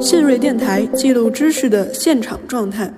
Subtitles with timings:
[0.00, 2.92] 信瑞电台记录知识的现场状态。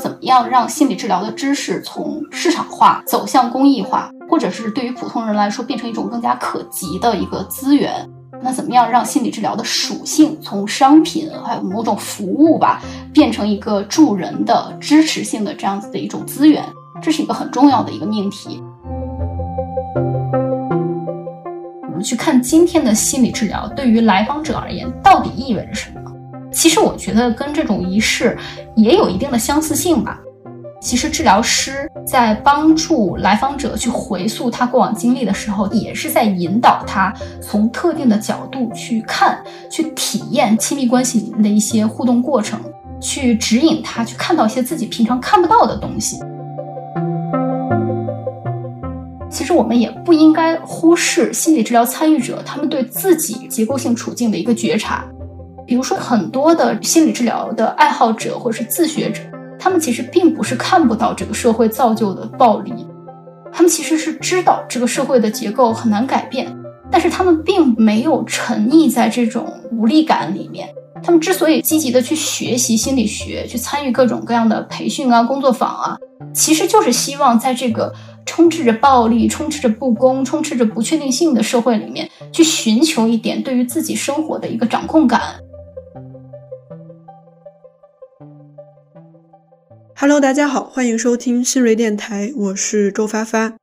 [0.00, 8.08] 怎么样让心理治疗的知识从市场化走向公益化，或者是对于普通人来说变成一种更加可及的一个资源？
[8.42, 16.62] 那怎么样让心理治疗的属性从商品还有某种服务吧，变成一个助人的支持性的这样子的一种资源？
[17.02, 18.62] 这是一个很重要的一个命题。
[21.82, 26.00] 我们去看今天的心理治疗对于来访者而言到底意味着什么？
[26.52, 28.36] 其实我觉得跟这种仪式
[28.74, 30.20] 也有一定的相似性吧。
[30.78, 42.60] 其实治疗师在帮助来访者去回溯他过往经历的时候，也是在引导他从特定的角度去看、去体验亲密关系里面的一些互动过程，
[43.00, 46.20] 去指引他去看到一些自己平常看不到的东西。
[49.36, 55.04] 其实我们也不应该忽视心理治疗参与者他们对自己结构性处境的一个觉察。
[55.66, 59.20] 比如说，很多的心理治疗的爱好者或者是自学者，
[59.58, 62.72] 他们其实并不是看不到这个社会造就的暴力，
[63.52, 66.50] 他们其实是知道这个社会的结构很难改变，
[66.90, 70.66] 但是他们并没有沉溺在这种无力感里面。
[71.02, 75.98] 他们之所以积极的去学习心理学，去参与各种各样的培训啊、工作坊啊，
[76.32, 77.92] 其实就是希望在这个
[78.26, 85.20] 充斥着暴力、充斥着不公、充斥着不确定性的社会里面，去寻求一点对于自己生活的一个掌控感。
[89.94, 93.54] Hello，大家好，欢迎收听新锐电台，我是周发发。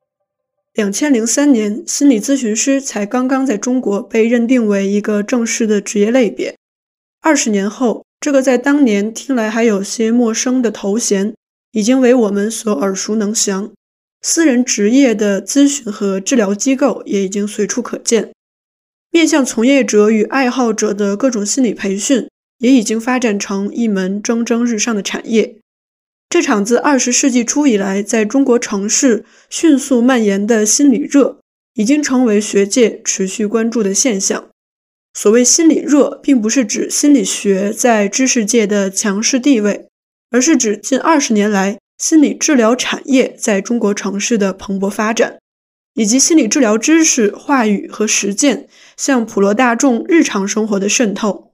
[0.73, 6.55] 两千零三年，心理咨询师才刚刚在中国被认定为一个正式的职业类别。
[7.21, 11.35] 二十年后，这个在当年听来还有些陌生的头衔，
[11.73, 13.69] 已经为我们所耳熟能详。
[14.23, 18.31] 私人职业的咨询和治疗机构也已经随处可见。
[19.11, 25.57] 面向从业者与爱好者的各种心理培训，也已经发展成一门蒸蒸日上的产业。
[26.29, 31.37] 这场自二十世纪初以来在中国城市迅速蔓延的心理热，
[31.75, 34.49] 已经成为学界持续关注的现象。
[35.13, 39.85] 所谓心理热，并不是指心理学在知识界的强势地位，
[40.31, 45.37] 而是指近二十年来心理治疗产业在中国城市的蓬勃发展，
[45.93, 48.67] 以及心理治疗知识、话语和实践
[48.97, 51.51] 向普罗大众日常生活的渗透。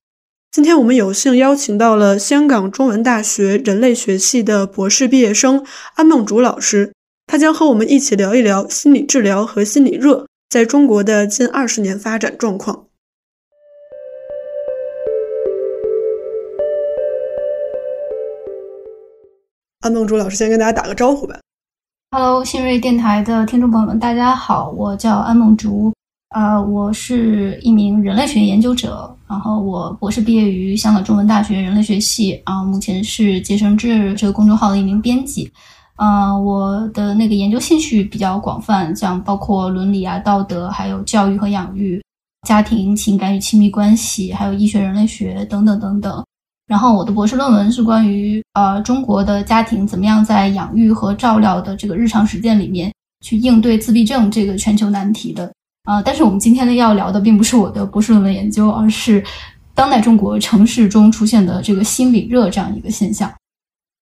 [0.52, 5.64] 今天我们有幸邀请到了香港中文大学人类学系的博士毕业生
[5.94, 6.92] 安梦竹老师，
[7.28, 12.88] 他将和我们一起聊一聊心理治疗和心理热在中国的近二十年发展状况。
[19.82, 21.40] 安梦竹老师先跟大家打个招呼吧。
[22.12, 25.94] Hello，新锐电台的听众朋友们，大家好，我叫安梦竹。
[26.36, 35.50] 呃，我是一名人类学研究者，然后我博士毕业于香港中文大学人类学系，然后目前是结绳志这个公众号的一名编辑。
[35.96, 42.04] 呃，我的那个研究兴趣比较广泛，像包括伦理啊、道德，还有教育和养育、
[42.46, 46.22] 家庭情感与亲密关系，还有医学人类学等等等等。
[46.70, 52.94] 然后我的博士论文是关于呃中国的家庭怎么样在养育和照料的这个日常实践里面
[53.26, 55.52] 去应对自闭症这个全球难题的。
[55.86, 59.24] 啊，但是我们今天呢要聊的并不是我的博士论文研究，而是
[59.74, 63.34] 当代中国城市中出现的这个心理热这样一个现象。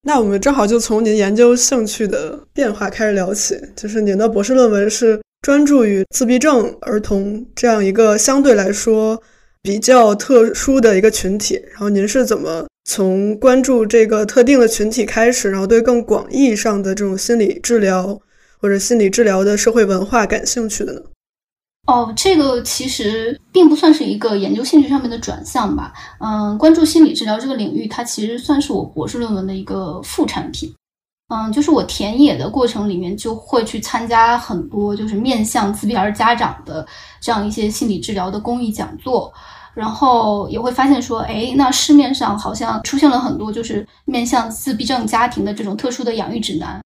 [0.01, 9.21] 那我们正好就从您研究兴趣的变化开始聊起，就是您的博士论文是专注于自闭症儿童这样一个相对来说
[9.61, 18.19] 比较特殊的一个群体，然后您是怎么从关注这个特定的群体开始，然后对更广义上的这种心理治疗
[18.59, 21.01] 或者心理治疗的社会文化感兴趣的呢？
[21.87, 25.93] 哦，这个其实并不算是一个研究兴趣上面的转向吧。
[26.19, 30.73] 嗯，关注心理治疗这个领域，它其实算是我博士论文的一个副产品。
[31.29, 36.87] 嗯，就是我田野的过程里面，就会去参加很多就是面向自闭儿家长的
[37.19, 39.33] 这样一些心理治疗的公益讲座，
[39.73, 46.79] 然后也会发现说，哎，那市面上好像出现了很多就是面向自闭症家庭的这种特殊的养育指南。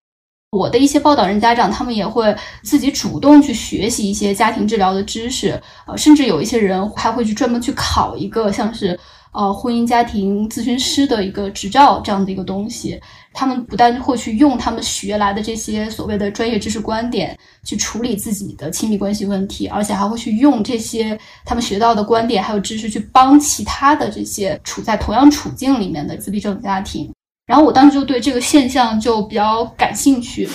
[0.51, 2.33] 我的一些报道人家长，他们也会
[2.63, 8.97] 自己主动去学习一些家庭治疗的知识，呃，甚至有一些人还会去专门去考一个像是
[9.33, 12.99] 呃婚姻家庭咨询师的一个执照这样的一个东西。
[13.33, 27.09] 他们不但会去用他们学来的这些所谓的专业知识观点去处理自己的亲密关系问题，而且还会去用这些他们学到的观点还有知识去帮其他的这些处在同样处境里面的自闭症家庭。
[27.45, 30.47] 然后我当时就对这个现象就比较感兴趣，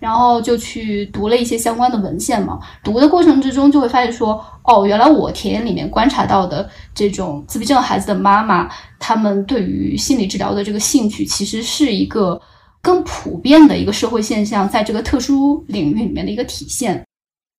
[0.00, 2.58] 然后就去读了一些相关的文献嘛。
[2.82, 8.68] 读的过程之中，就会发现说，哦，原来我田野里面观察到的这种自闭症孩子的妈妈，
[8.98, 12.40] 他们对于心理治疗的这个兴趣，其实是一个
[12.82, 17.04] 更普遍的一个社会现象，在这个特殊领域里面的一个体现。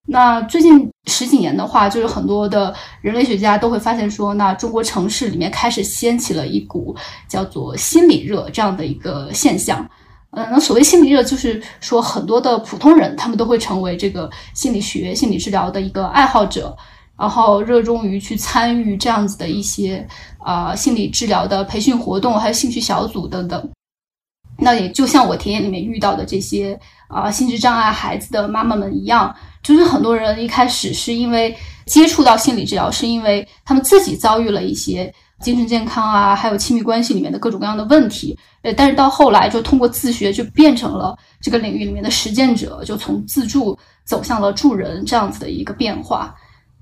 [0.08, 6.96] 那最近十几年的话，就是很多的人类学家都会发现说，那中国城市里面开始掀起了一股
[7.30, 9.88] 叫做心理热这样的一个现象。
[10.32, 16.76] 嗯，那所谓心理热，就是说很多的普通人他们都会成为这个心理学、心理治疗的一个爱好者，
[17.20, 20.08] 然后热衷于去参与这样子的一些
[20.40, 23.70] 啊心理治疗的培训活动，还有兴趣小组等等。
[24.58, 31.54] 那也就像我田野里面遇到的这些啊心智障碍孩子的妈妈们一样，就是很多人一开始是因为
[31.88, 38.38] 接触到心理治疗，是因为他们自己遭遇了一些精神健康啊，还有亲密关系里面的各种各样的问题。
[38.62, 46.34] 呃，但是到后来就通过自学，就变成了这个领域里面的实践者，就从自助走向了助人这样子的一个变化。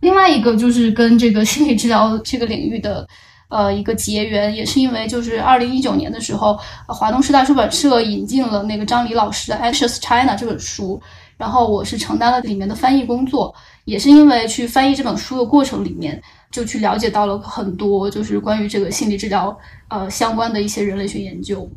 [0.02, 3.08] 另外一个就是跟这个心理治疗这个领域的。
[3.50, 6.56] 呃，一个结缘也是因为，就是二零一九年的时候，
[6.86, 11.02] 华东师大出版社引进了那个张黎老师的《Anxious China》这本书，
[11.36, 13.52] 然后我是承担了里面的翻译工作，
[13.86, 19.57] 也是因为去翻译这本书的过程里面，就去了解到了很多就是关于这个心理治疗
[19.90, 21.69] 呃相关的一些人类学研究。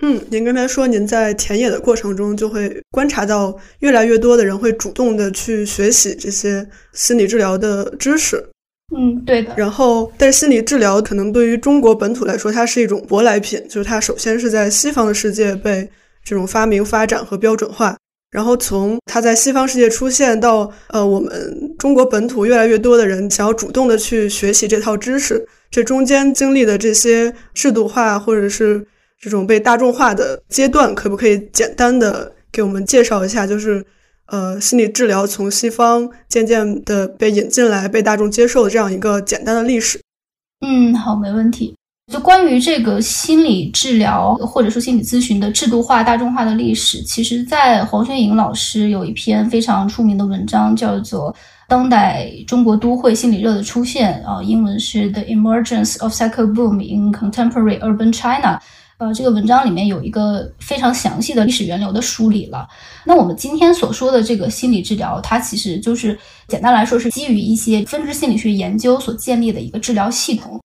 [0.00, 8.48] 嗯，您刚才说您在田野的过程中就会观察到越来越多的人会主动的去学习这些心理治疗的知识。
[8.96, 9.52] 嗯，对的。
[9.56, 15.90] 然后，但是心理治疗可能对于中国本土来说，它是一种舶来品，就是它首先是在西方的世界被
[16.24, 17.98] 这种发明、发展和标准化，
[18.30, 28.86] 然后从它在西方世界出现到呃我们中国本土越来越多的人想要主动的去学习这套知识，这中间经历的这些制度化或者是
[29.20, 33.46] 这种被大众化的阶段，可不可以简单的给我们介绍一下？
[33.46, 33.84] 就是。
[34.30, 39.98] 呃，心理治疗从西方渐渐的被引进来，被大众接受的这样一个简单的历史。
[40.60, 41.74] 嗯，好，没问题。
[42.10, 51.30] 就关于这个心理治疗或者说心理咨询的制度化、大众化的历史，其实，在黄轩颖老师有一篇非常出名的文章，叫做
[51.68, 58.56] 《当代中国都会心理热的出现》，啊，英文是《The Emergence of Psycho Boom in Contemporary Urban China》。
[58.96, 62.66] 呃，这个文章里面有一个非常详细的历史源流的梳理了。
[63.04, 66.18] 那我们今天所说的这个心理治疗，它其实就是
[66.48, 70.58] 简单来说是基于一些分支心理学研究所建立的一个治疗系统。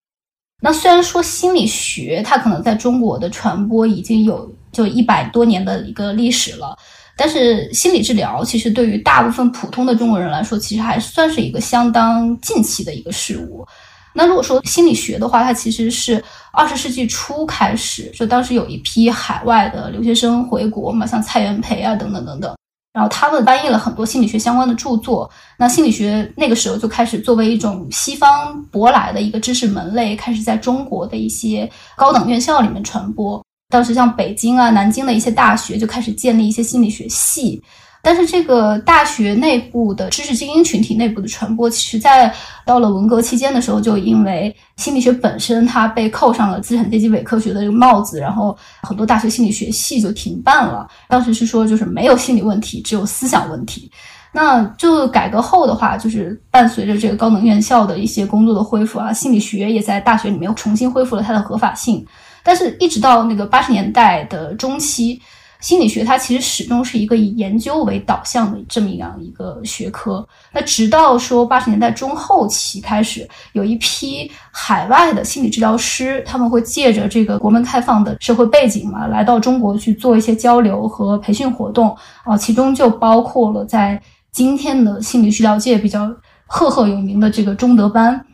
[0.66, 6.74] 那虽然说心理学它可能在中国的传播已经有就一百多年的一个历史了，
[7.18, 13.68] 但是心理治疗其实对于大部分普通的中国人来说，其实还算是一个相当近期的一个事物。
[14.16, 16.24] 那如果说心理学的话，它其实是
[16.54, 22.56] 二十世纪初开始，就当时有一批海外的留学生回国嘛，像蔡元培啊等等等等，
[22.94, 25.30] 然后他们翻译了很多心理学相关的著作。
[25.58, 33.44] 那心理学那个时候就开始作为一种西方舶来的一个知识门类，开始在中国的一些高等院校里面传播。
[33.70, 37.60] 当时像北京啊、南京的一些大学就开始建立一些心理学系。
[38.06, 42.32] 但是这个大学内部的知识精英群体内部的传播，其实在
[42.66, 50.86] 到了文革期间的时候，就因为心理学本身它被扣上了资产阶级伪科学的这个帽子，然后很多大学心理学系就停办了。
[51.08, 53.90] 当时是说就是没有心理问题，只有思想问题。
[54.34, 62.06] 那就改革后的话，就是伴随着这个高等院校的一些工作的恢复啊，心理学也在大学里面重新恢复了它的合法性。
[62.44, 65.22] 但是，一直到那个八十年代的中期。
[65.64, 70.28] 心理学它其实始终是一个以研究为导向的这么样一个学科。
[70.52, 84.02] 那直到说八十年代中后期开始，有一批海外的心理治疗师，他们会借着这个国门开放的社会背景嘛，来到中国去做一些交流和培训活动啊，其中就包括了在
[84.34, 86.14] 今天的心理治疗界比较
[86.46, 88.26] 赫赫有名的这个中德班。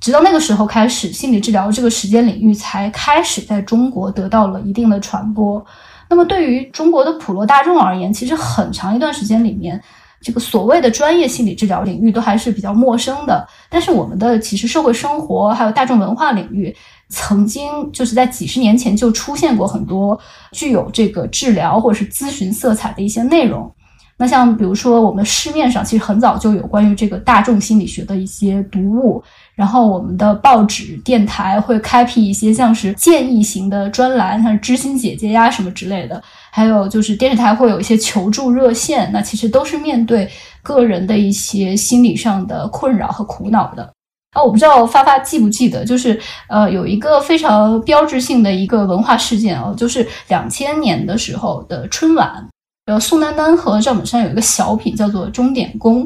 [0.00, 5.64] 直到那个时候开始，心理治疗这个时间领域才开始在中国得到了一定的传播。
[6.08, 9.80] 那么，对于中国的普罗大众而言，其实很长一段时间里面，
[10.20, 13.46] 这个所谓的专业心理治疗领域都还是比较陌生的。
[13.68, 16.74] 但是，我们的其实社会生活还有大众文化领域，
[17.08, 20.18] 曾经就是在几十年前就出现过很多
[20.52, 23.70] 具有这个治疗或者是咨询色彩的一些内容。
[24.16, 29.22] 那像比如说，我们市面上其实很早就有关于这个大众心理学的一些读物。
[29.54, 36.22] 然后我们的报纸、电台会开辟一些像是建议型的专栏，像知心姐姐呀什么之类的。
[36.50, 40.28] 还有就是电视台会有一些求助热线，那其实都是面对
[40.62, 43.88] 个人的一些心理上的困扰和苦恼的。
[44.32, 52.44] 啊，我不知道发发记不记得，就是呃有一个非常标志性的一个文化事件哦，就是两千年的时候的春晚。
[52.86, 56.04] 呃宋丹丹和赵本山有一个小品叫做《钟点工》。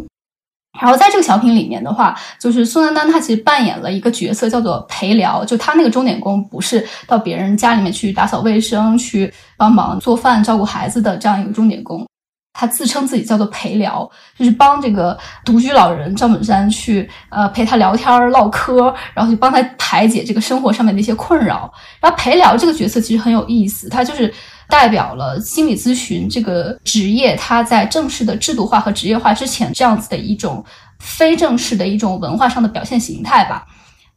[0.81, 12.07] 然后在这个小品里面的话，就是宋丹丹她其实扮演了一个角色叫做陪聊，就她那个钟点工不是到别人家里面去打扫卫生、去帮忙做饭、照顾孩子的这样一个钟点工，
[12.53, 14.09] 她自称自己叫做陪聊，
[14.39, 21.73] 就是帮这个独居老人赵本山去呃陪他聊天唠嗑，然后去帮他排解这个生活上面的一些困扰。
[22.01, 24.33] 然后陪聊这个角色其实很有意思，他就是。
[24.69, 30.65] 代表了心理咨询这个职业，它在正式的制度化和职业化之前，这样子的一种
[30.99, 33.67] 非正式的一种文化上的表现形态吧。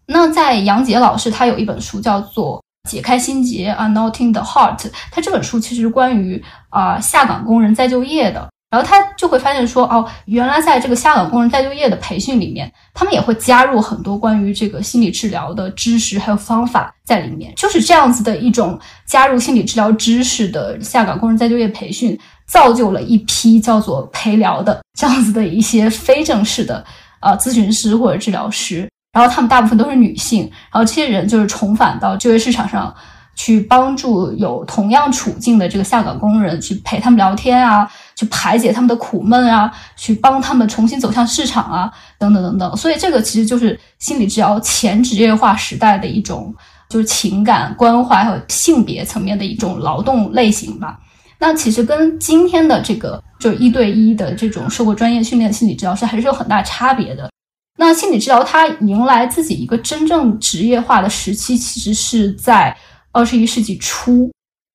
[0.08, 8.50] 那在杨杰老师他有一本书叫做《解开心结》，Unknotting the Heart，他这本书其实关于啊下岗工人再就业的。
[8.72, 17.54] 然后他就会发现说，哦，原来在这个下岗工人再就业的培训里面，他们也会加入很多关于这个心理治疗的知识还有方法在里面。
[17.58, 26.82] 就是这样子的一种加入心理治疗知识的下岗工人再就业培训，造就了一批叫做陪聊的这样子的一些非正式的
[27.20, 28.90] 呃咨询师或者治疗师。
[29.12, 32.96] 然后他们大部分都是女性，然后这些人就是重返到就业市场上。
[33.34, 37.90] 去帮助有同样处境的这个下岗工人，去陪他们聊天啊，
[38.22, 42.78] 去排解他们的苦闷啊，去帮他们重新走向市场啊，等等等等。
[42.78, 46.54] 所以这个其实就是心理治疗前职业化时代的一种，
[46.88, 51.00] 就是情感关怀和性别层面的一种劳动类型吧。
[51.40, 57.32] 那其实跟今天的这个就是一对一的这种受过专业训练的心理治疗师还是有很大差别的。
[57.80, 62.78] 那心理治疗它迎来自己一个真正职业化的时期，其实是在。
[63.14, 64.32] 二十一世纪初，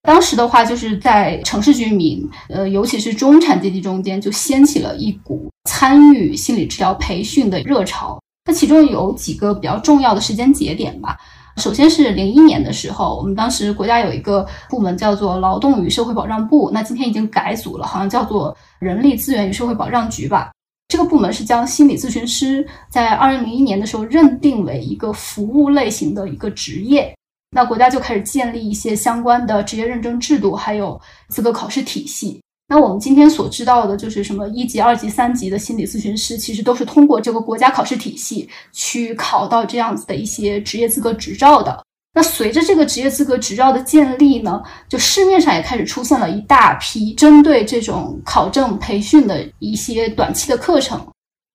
[0.07, 8.17] 当时的话，就是在城市居民，呃，尤其是中产阶级中间，就掀起了一股参与心理治疗培训的热潮。
[8.45, 11.19] 那其中有几个比较重要的时间节点吧。
[11.57, 20.53] 首先是零一年的时候，我们当时国家有一个部门叫做劳动与社会保障部，那今天已经改组了，好像叫做人力资源与社会保障局吧。
[20.87, 27.13] 这个部门是将心理咨询师在二零零一年的时候认定为一个服务类型的一个职业。
[27.50, 32.43] 那国家就开始建立一些相关的职业认证制度，还有资格考试体系。
[32.69, 41.81] 那我们今天所知道的，就是什么一级、二级、三级的心理咨询师，其实都是通过这个国家考试体系去考到这样子的一些职业资格执照的。
[42.12, 51.00] 那随着这个职业资格执照的建立呢，就市面上也开始出现了一大批针对这种考证培训的一些短期的课程。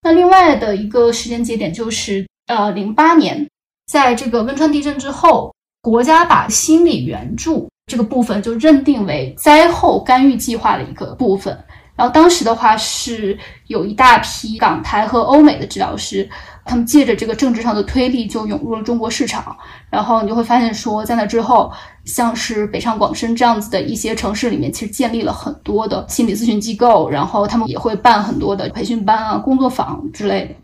[0.02, 3.46] 那另外的一个时间节点就是，呃，零八年，
[3.92, 5.54] 在这个汶川地震之后。
[5.82, 11.58] 国家把心理援助这个部分就认定为灾后干预计划的一个部分，
[11.96, 16.30] 然后当时的话是有一大批港台和欧美的治疗师，
[16.64, 19.58] 他们借着这个政治上的推力就涌入了中国市场，
[19.90, 21.72] 然后你就会发现说，在那之后，
[22.06, 30.56] 像是北上广深这样子的一些城市里面，其实建立了很多的心理咨询机构，然后他们也会办很多的培训班啊、工作坊之类的。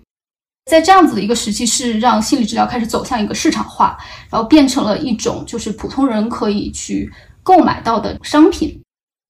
[0.67, 3.97] 在这样子的一个时期，是让心理治疗开始走向一个市场化，
[4.29, 7.09] 然后变成了一种就是普通人可以去
[7.41, 8.77] 购买到的商品。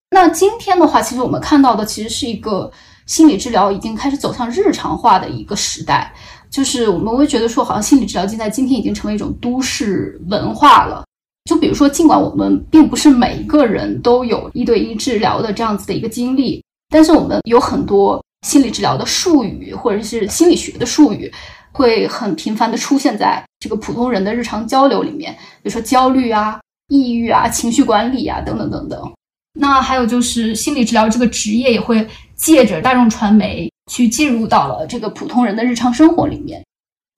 [0.10, 2.72] 那今天的话，其实我们看到的其实是一个
[3.06, 6.12] 心理治疗已经开始走向日常化的一个时代，
[6.50, 11.04] 就是我们会觉得说，好像心理治疗现在今天已经成为一种都市文化了。
[11.48, 18.20] 就比如说，尽管我们并不是每一个人都有一对一治疗的这样子的一个经历，但是我们有很多。
[18.46, 21.32] 心理治疗的术语，或者是心理学的术语，
[21.72, 29.14] 会很频繁的出现在这个普通人的日常交流里面，比如说焦虑啊、抑郁啊、情绪管理啊等等等等。
[29.60, 36.64] 那还有就是心理治疗这个职业也会借着大众传媒去进入到了这个普通人的日常生活里面，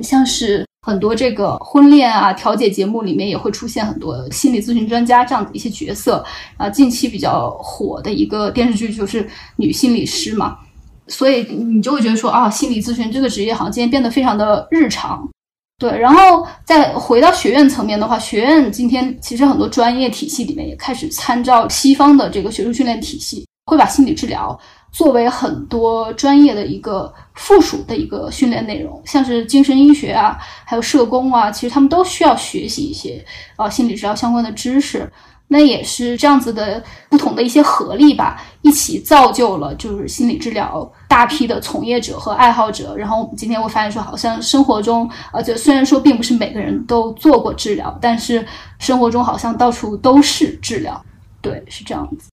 [0.02, 6.70] 像是很多这个婚恋啊调解节目里面也会出现很多心理咨询专家这样的一些角色啊。
[6.70, 10.58] 近期比较火的一个电视剧就是女心理师嘛。
[11.10, 15.28] 所以你就会觉得说啊，心理咨询这个职业好像今天变得非常的日常，
[15.78, 15.98] 对。
[15.98, 24.58] 然后再回到学院层面的话，学院今天其实很多专业体系里面也开始参照西方的这个学术训练体系，会把心理治疗
[24.92, 33.24] 作为很多专业的一个附属的一个训练内容，像是精神医学啊，还有社工啊，其实他们都需要学习一些
[33.56, 35.12] 啊心理治疗相关的知识。
[35.52, 42.96] 那也是这样子的不同的一些合力吧，一起造就了就是心理治疗大批的从业者和爱好者。
[42.96, 48.46] 然后我们今天会发现说，好像生活中，呃，就虽然说并不是每个人都做过治疗，但是
[48.78, 51.04] 生活中好像到处都是治疗。
[51.42, 52.28] 对，是这样子。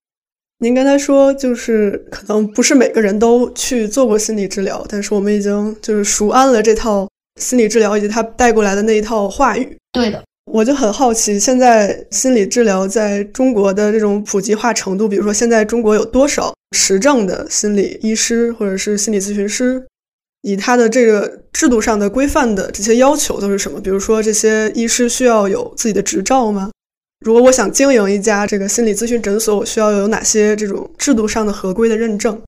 [0.59, 7.09] 您刚才说，就是可能不是每个人都去做过心理治疗，但是我们已经就是熟谙了这套
[7.41, 9.77] 心理治疗以及它带过来的那一套话语。
[9.93, 10.23] 对的。
[10.47, 19.85] 我就很好奇，现在心理治疗在中国的这种普及化程度，比如说现在中国有多少持证的心理医师或者是心理咨询师？
[20.43, 23.81] 以他的这个制度上的规范的这些要求都是什么？
[23.81, 26.71] 比如说，这些医师需要有自己的执照吗？
[27.25, 32.41] 如果我想经营一家这个心理咨询诊所，我需要有哪些这种制度上的合规的认证？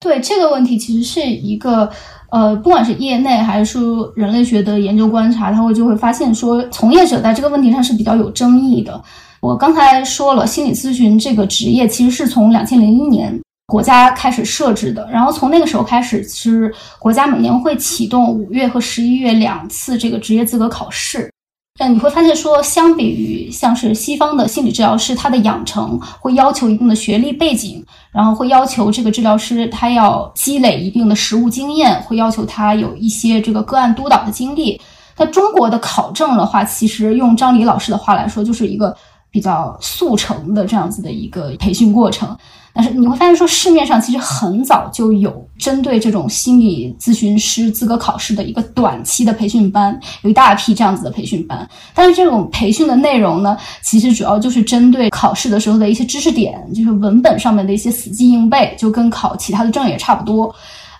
[0.00, 1.90] 对这个问题，其实是一个
[2.30, 9.02] 呃，不管是业内还是说人类学的研究观察，他会就会发现说，从业者在这个问题上是比较有争议的。
[9.40, 13.38] 我刚才说了，心理咨询这个职业其实是从两千零一年。
[13.68, 21.28] 国家开始设置的，然后从那个时候开始，其实国家每年会启动五月和十一月两次这个职业资格考试。
[21.76, 27.84] 但你会发现说，相比于像是西方的心理治疗师，他的养成会要求一定的学历背景，
[28.16, 34.80] 然后会要求这个治疗师他要积累一定的实务经验，会要求他有一些这个个案督导的经历。
[35.18, 38.96] 那中国的考证的话，其实用张黎老师的话来说，就是一个
[39.30, 42.34] 比较速成的这样子的一个培训过程。
[42.76, 51.66] 但是你会发现，说市面上其实很早就有针对这种心理咨询师资格考试的一个短期的培训班，有一大批这样子的培训班。
[51.94, 60.54] 但是这种培训的内容呢，其实主要就是针对考试的时候的一些知识点，就是文本上面的一些死记硬背，就跟考其他的证也差不多。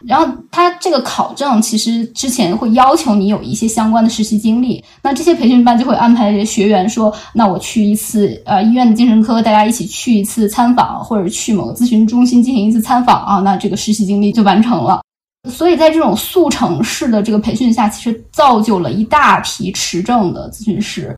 [0.04, 15.00] 然后他这个考证其实之前会要求你有一些相关的实习经历，那这些培训班就会安排学员说，那我去一次呃医院的精神科，大家一起去一次参访，或者去某个咨询中心进行一次参访啊，那这个实习经历就完成了。
[15.48, 21.16] 所以在这种速成式的这个培训下，其实造就了一大批持证的咨询师，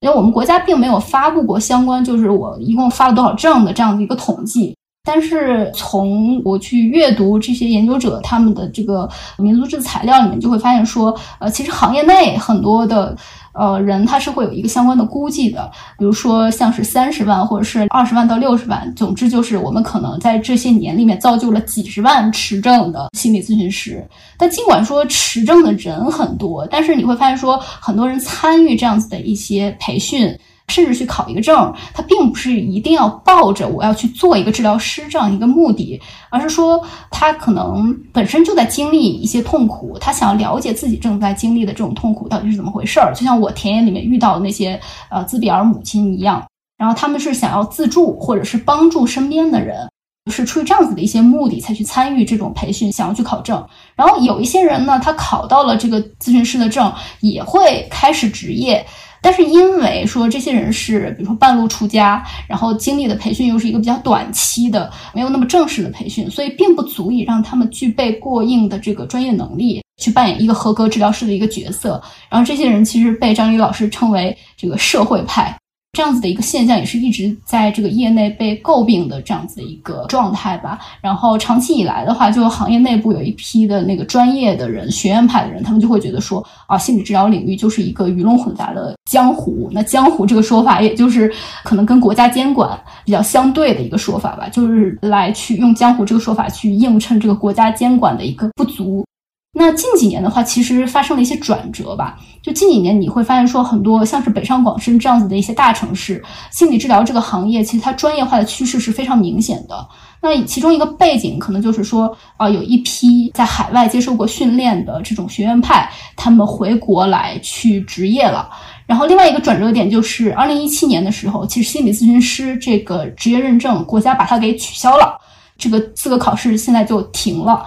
[0.00, 4.76] 因为我们国家并没有发布过相关，就是我一共发了多少证的这样的一个统计。
[5.02, 13.16] 但是从我去阅读这些研究者他们的这个民族志材料里面，就会发现说，呃，其实行业内很多的
[13.54, 24.06] 呃人他是会有一个相关的估计的，比如说像是三十万或者是二十万到六十万，总之就是我们可能在这些年里面造就了几十万持证的心理咨询师。
[24.36, 30.38] 但尽管说持证的人很多，但是你会发现说，很多人参与这样子的一些培训。
[30.70, 43.12] 甚至去考一个证，他并不是一定要抱着我要去做一个治疗师这样一个目的，而是说他可能本身就在经历一些痛苦，他想要了解自己正在经历的这种痛苦到底是怎么回事儿。
[43.14, 44.80] 就像我田野里面遇到的那些
[45.10, 46.46] 呃自闭儿母亲一样，
[46.78, 49.90] 然后他们是想要自助或者是帮助身边的人，
[50.30, 53.66] 是出于这样子的一些目的才去参与这种培训，想要去考证。
[53.96, 58.86] 然后有一些人呢，他考到了这个咨询师的证，也会开始职业。
[59.22, 72.02] 但是因为说这些人是，比如说半路出家，然后经历的培训又是一个比较短期的，没有那么正式的培训，所以并不足以让他们具备过硬的这个专业能力，去扮演一个合格治疗师的一个角色。
[72.28, 75.56] 然后这些人其实被张宇老师称为这个社会派。
[75.92, 80.78] 这样子的一个现象也是一直在这个业内被诟病的这样子的一个状态吧。
[81.00, 89.68] 然后长期以来的话，就行业内部有一批的那个专业的人、学院派的人，他们就会觉得说啊，心理治疗领域就是一个鱼龙混杂的江湖。
[89.72, 91.30] 那江湖这个说法，也就是
[91.64, 99.04] 可能跟国家监管比较相对的一个说法吧，就是来去用江湖这个说法去映衬这个国家监管的一个不足。
[99.52, 102.16] 那近几年的话，其实发生了一些转折吧。
[102.40, 109.86] 就近几年，你会发现说，很多像是北上广深这样子的一些大城市，心理治疗这个行业，其实它专业化的趋势是非常明显的。
[110.22, 118.48] 那其中一个背景，可能就是说，啊，有一批在海外接受过训练的这种学院派，他们回国来去执业了。
[118.86, 125.18] 然后另外一个转折点就是，二零一七年的时候，其实心理咨询师这个职业认证，国家把它给取消了，
[125.58, 127.66] 这个资格考试现在就停了。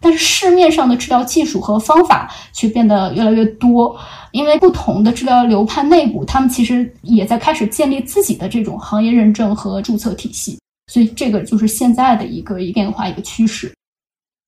[0.00, 3.94] 但是市面上的治疗技术和方法却变得越来越多，
[4.32, 10.58] 因为不同的治疗流派内部，他们其实也在开始建立自己的这种行业认证和注册体系，
[10.90, 13.70] 所以这个就是现在的一个一变化一个趋势。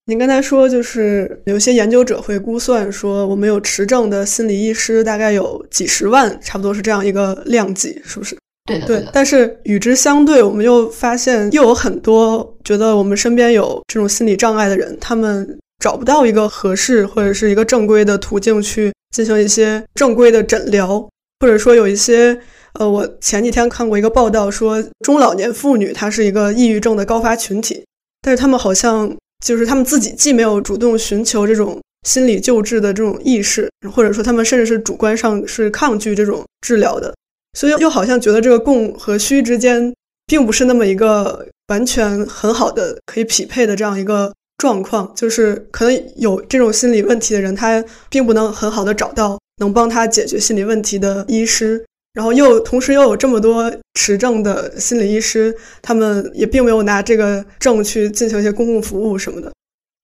[0.07, 8.37] 您刚才说，就是有些研究者会估算说，我们有持证的心理医师大概有几十万，差不多是这样一个量级，是不是？
[8.65, 9.05] 对的，对。
[9.13, 21.09] 但是与之相对，我们又发现又有很多觉得我们身边有这种心理障碍的人，他们找不到一个合适或者是一个正规的途径去进行一些正规的诊疗，
[21.41, 22.39] 或者说有一些，
[22.75, 27.85] 呃，我前几天看过一个报道说，中老年妇女她是一个抑郁症的高发群体，
[28.23, 29.13] 但是他们好像
[29.45, 37.13] 就是他们自己既没有主动寻求这种心理救治的这种意识，或者说他们甚至是主观上是抗拒这种治疗的。
[37.59, 39.95] 所以又好像觉得这个供和需之间，
[40.27, 51.85] 并不是那么一个完全很好的可以匹配的这样一个状况，就是可能有这种心理问题的人，他并不能很好的找到能帮他解决心理问题的医师，
[52.15, 59.53] 然后又同时又有这么多持证的心理医师，他们也并没有拿这个证去进行一些公共服务什么的。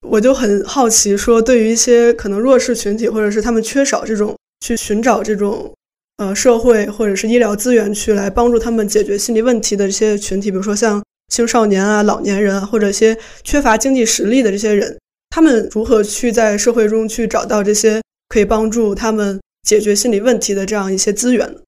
[0.07, 4.35] 我就很好奇，说对于一些可能弱势群体，或者是他们缺少这种
[4.65, 5.73] 去寻找这种
[6.19, 21.59] 呃社会或者是医疗资源去来帮助他们解决心理问题的这些群体，比如说像青少年啊、老年人啊，或者一些缺乏经济实力的这些人，他们如何去在社会中去找到这些可以帮助他们解决心理问题的这样一些资源呢？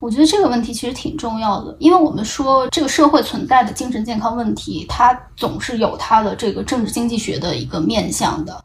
[0.00, 8.64] 我觉得这个问题其实挺重要的，因为我们说这个社会存在的精神健康问题，它总是有它的这个政治经济学的一个面向的。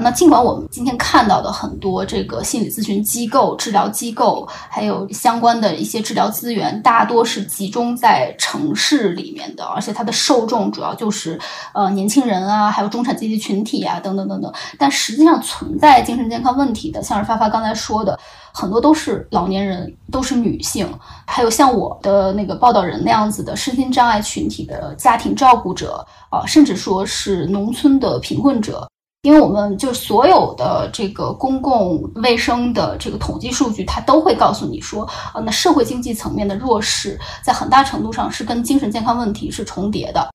[0.00, 11.38] 那尽管我们今天看到的很多这个心理咨询机构、治疗机构，还有相关的一些治疗资源，大多是集中在城市里面的，而且它的受众主要就是
[11.74, 14.52] 呃年轻人啊，还有中产阶级群体啊，等等等等。
[14.78, 18.18] 但实际上存在精神健康问题的，像是发发刚才说的，
[18.52, 20.88] 很多都是老年人，都是女性，
[21.26, 28.88] 还有像我的那个报道人那样子的身心障碍群体的家庭照顾者啊，甚至说是农村的贫困者。
[29.22, 35.02] 因为我们就所有的这个公共卫生的这个统计数据，它都会告诉你说，
[35.34, 40.28] 啊，那社会经济层面的弱势，在很大程度上是跟精神健康问题是重叠的。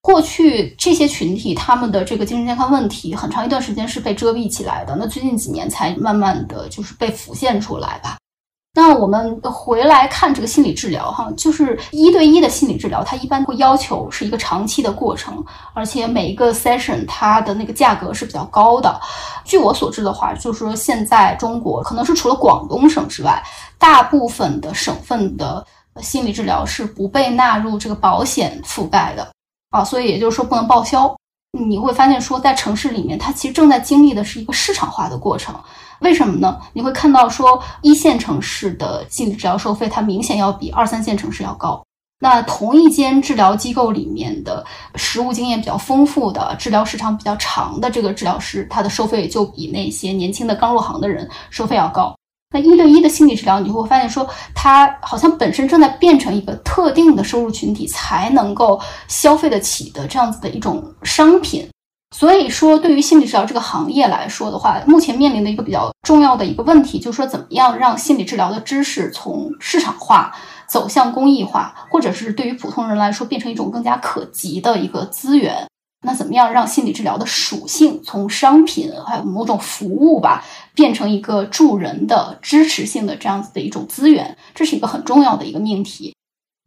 [0.00, 8.16] 过去这些群体他们的这个精神健康问题，很长一段时间是被遮蔽起来的，那最近几年才慢慢的就是被浮现出来吧。
[8.80, 19.00] 那我们回来看这个心理治疗，哈，就是一对一的心理治疗，它一般会要求是一个长期的过程，而且每一个 session 它的那个价格是比较高的。
[19.44, 23.42] 据我所知的话，就是说现在中国可能是除了广东省之外，
[23.78, 25.66] 大部分的省份的
[26.00, 29.28] 心理治疗是不被纳入这个保险覆盖的
[29.70, 31.12] 啊，所以也就是说不能报销。
[31.58, 35.52] 你会发现说，在城市里面，它其实正在经历的是一个市场化的过程。
[36.00, 36.58] 为什么呢？
[36.72, 41.82] 你会看到说，一线城市的心理治疗收费，它明显要比二三线城市要高。
[42.20, 44.64] 那同一间治疗机构里面的
[44.96, 52.14] 实务经验比较丰富的、治疗时长比较长的这个治疗师，他的收费就比那些年轻的刚入行的人收费要高。
[52.50, 61.68] 那一对一的心理治疗，你会发现说，它好像本身正在变成一个特定的收入群体才能够消费得起的这样子的一种商品。
[62.10, 70.34] 所以说，对于心理治疗这个行业来说的话，目前面临的一个比较重要的一个问题，就是说，怎么样让心理治疗的知识从市场化
[70.66, 75.66] 走向公益化，或者是对于普通人来说变成一种更加可及的一个资源？
[76.06, 80.44] 那怎么样让心理治疗的属性从商品还有某种服务吧，
[80.74, 84.36] 变成一个助人的支持性的这样子的一种资源？
[84.54, 86.14] 这是一个很重要的一个命题。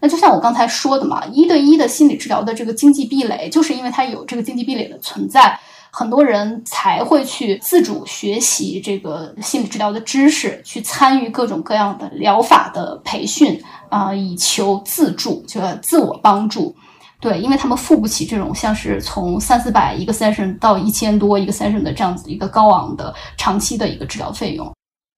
[0.01, 5.59] 那就像我刚才说的嘛，一对一的心理治疗的这个经济壁垒，就是因为它有这个经济壁垒的存在，
[5.91, 16.75] 很多人才会去自主学习这个心理治疗的知识，去参与各种各样的疗法的培训啊，以求自助，就自我帮助。
[17.19, 24.73] 对，因为他们付不起这种像是从三四百一个 session 到一千多一个 session 的这样子一个高昂的长期的一个治疗费用。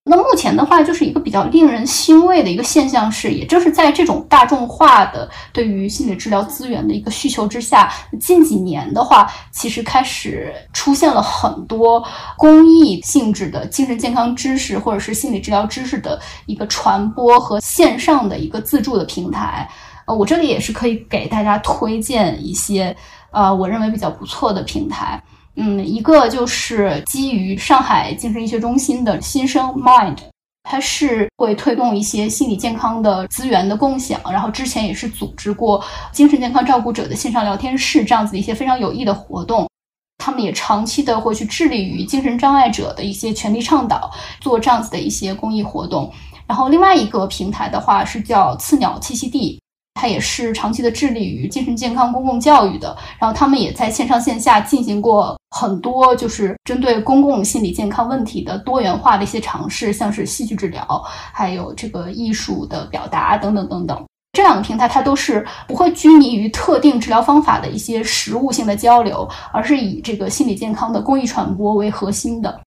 [0.05, 7.89] 那目前的话，就是一个比较令人欣慰的一个现象是，也就是在这种大众化的对于心理治疗资源的一个需求之下，
[8.19, 12.05] 近几年的话，其实开始出现了很多
[12.37, 19.65] 公益性质的精神健康知识或者是心理治疗知识的一个传播和线上的一个自助的平台。
[20.05, 22.93] 呃，我这里也是可以给大家推荐一些，
[23.31, 25.23] 呃，我认为比较不错的平台。
[25.55, 30.17] 嗯，一个就是基于上海精神医学中心的新生 Mind，
[30.63, 39.69] 它是会推动一些心理健康的资源的共享，然后之前也是组织过精神健康照顾者的线上聊天室这样子的一些非常有益的活动。
[40.17, 44.09] 他们也长期的会去致力于精神障碍者的一些权利倡导，
[44.41, 46.11] 做这样子的一些公益活动。
[46.47, 49.59] 然后另外一个平台的话是叫刺鸟栖息地。
[49.95, 60.83] 它也是长期的致力于精神健康公共教育的，然后他们也在线上线下进行过很多，就是针对公共心理健康问题的多元化的一些尝试，像是戏剧治疗，
[61.31, 64.03] 还有这个艺术的表达等等等等。
[64.31, 72.59] 这两个平台它都是不会拘泥于特定治疗方法的一些实物性的交流，而是以这个心理健康的公益传播为核心的。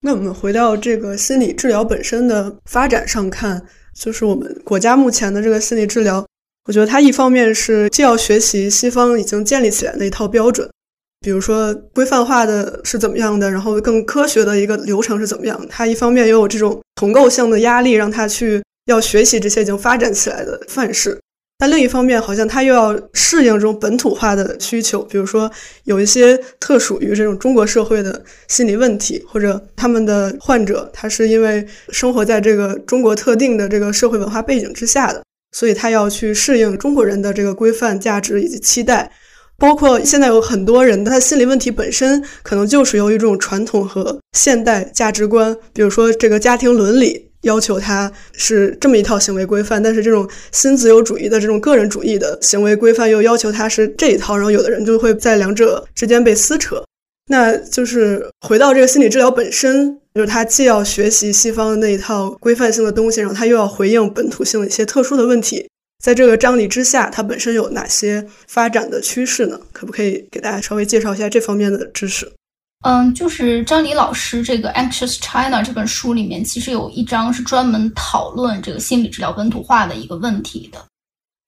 [0.00, 3.60] 那我们回到这个心理治疗本身的发展上看，
[3.98, 6.24] 就是我们国家目前的这个心理治疗，
[6.66, 10.70] 我觉得它一方面是既要学习西方已经建立起来的一套标准，
[11.20, 21.18] 比如说规范化的是怎么样的，然后更科学的一个流程是怎么样，它一方面又有这种同构性的压力，让他去要学习这些已经发展起来的范式。
[21.60, 25.50] 但另一方面，好像他又要适应这种本土化的需求，比如说
[25.82, 39.10] 有一些特属于这种中国社会的心理问题，或者他们的患者他是因为生活在这个中国特定的这个社会文化背景之下的，所以他要去适应中国人的这个规范价值以及期待。
[39.56, 47.27] 包括现在有很多人，他心理问题本身可能就是由于这种传统和现代价值观，比如说这个家庭伦理。
[47.42, 56.82] 要求他是这么一套行为规范，但是这种新自由主义的这种个人主义的行为规范又要求他是这一套，然后有的人就会在两者之间被撕扯。
[57.30, 65.68] 那就是回到这个心理治疗本身，就是他既要学习西方的那一套规范性的东西，然后他又要回应本土性的一些特殊的问题。
[66.02, 69.60] 在这个张力之下，它本身有哪些发展的趋势呢？
[69.72, 72.30] 可不可以给大家稍微介绍一下这方面的知识？
[72.82, 80.78] 嗯，就是张黎老师这个《Anxious China》这本书里面，其实有一章是专门讨论这个心理治疗本土化的一个问题的。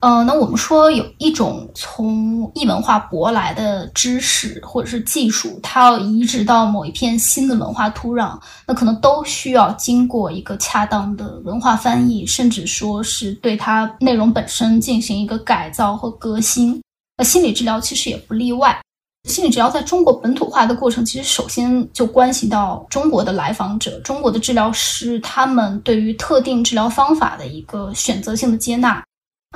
[0.00, 16.82] 呃，那我们说有一种从异文化舶来的知识或者是技术，它要移植到某一片新的文化土壤，那可能都需要经过一个恰当的文化翻译，甚至说是对它内容本身进行一个改造和革新。
[17.16, 18.80] 那心理治疗其实也不例外。
[19.28, 29.04] 心理治疗在中国本土化的过程，其实首先就关系到中国的来访者、中国的治疗师，他们对于特定治疗方法的一个选择性的接纳。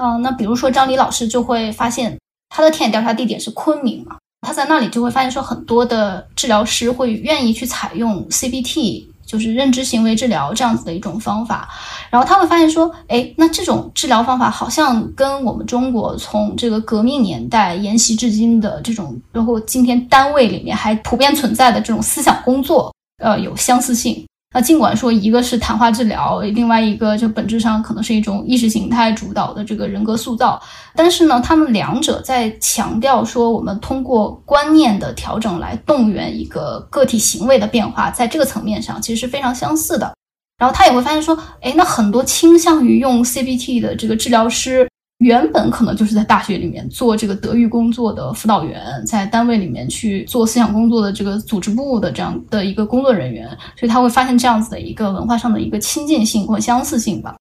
[0.00, 2.18] 嗯，那比如说张黎老师就会发现，
[2.50, 9.06] 他的田野调查地点是昆明嘛，他在那里就会发现说，很多的治疗师会愿意去采用 CBT。
[9.26, 11.68] 就是认知行为治疗这样子的一种方法，
[12.10, 24.24] 然后他会发现说，哎，那这种治疗方法好像跟我们中国从这个革命年代沿袭至今的这种，包括今天单位里面还普遍存在的这种思想工作，呃，有相似性。
[24.54, 30.62] 那尽管说一个是谈话治疗，另外一个就本质上可能是一种意识形态主导的这个人格塑造，
[30.94, 40.14] 但是呢，他们两者在强调说，我们通过观念的调整来动员一个个体行为的变化，在这个层面上其实是非常相似的。
[40.56, 44.88] 然后他也会发现说，哎，那很多倾向于用 CBT 的这个治疗师。
[45.18, 53.48] 原本可能就是在大学里面做这个德育工作的辅导员，在单位里面去做思想工作的这个组织部的这样的一个工作人员，
[53.78, 57.36] 所以他会发现这样子的一个文化上的一个亲近性或相似性吧。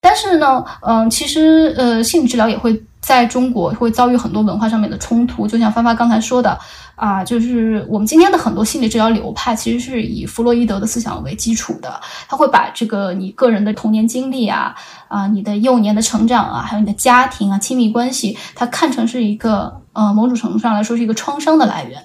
[0.00, 6.56] 但是呢，嗯，其实呃，心理治疗也会在中国会遭遇很多文化上面的冲突，就像发发刚才说的。
[6.94, 12.00] 啊，就是我们今天的很多心理治疗流派，其实是以弗洛伊德的思想为基础的。
[12.28, 14.76] 他会把这个你个人的童年经历啊，
[15.08, 22.00] 啊，你的幼年的成长啊，还有你的家庭啊、亲密关系，他看成是一个呃，某种程度上来说是一个创伤的来源。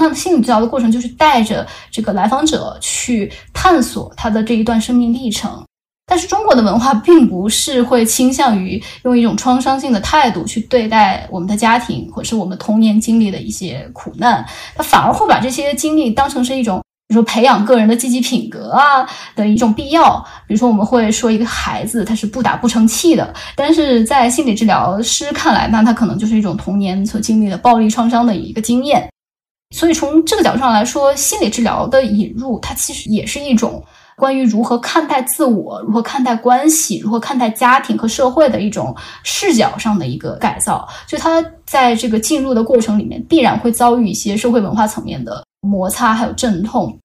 [0.00, 5.62] 那心理治疗的过程就是带着这个来访者去探索他的这一段生命历程。
[6.10, 14.42] 但是中国的文化并不是会倾向于用一种创伤性的态度去对待我们的家庭，或者是我们童年经历的一些苦难，
[14.74, 20.18] 他反而会把这些经历当成是一种，比如说培养个人的积极品格啊的一种必要。
[20.46, 29.06] 比如说，我们会说一个孩子他是不打不成器的，但是在心理治疗师看来，那他可能就是一种童年所经历的暴力创伤的一个经验。
[29.76, 33.84] 所以从这个角度上来说，心理治疗的引入，它其实也是一种。
[34.18, 46.98] 关于如何看待自我、如何看待关系、如何看待家庭和社会的一种视角上的一个改造，就他在这个进入的过程里面，必然会遭遇一些社会文化层面的摩擦，还有阵痛。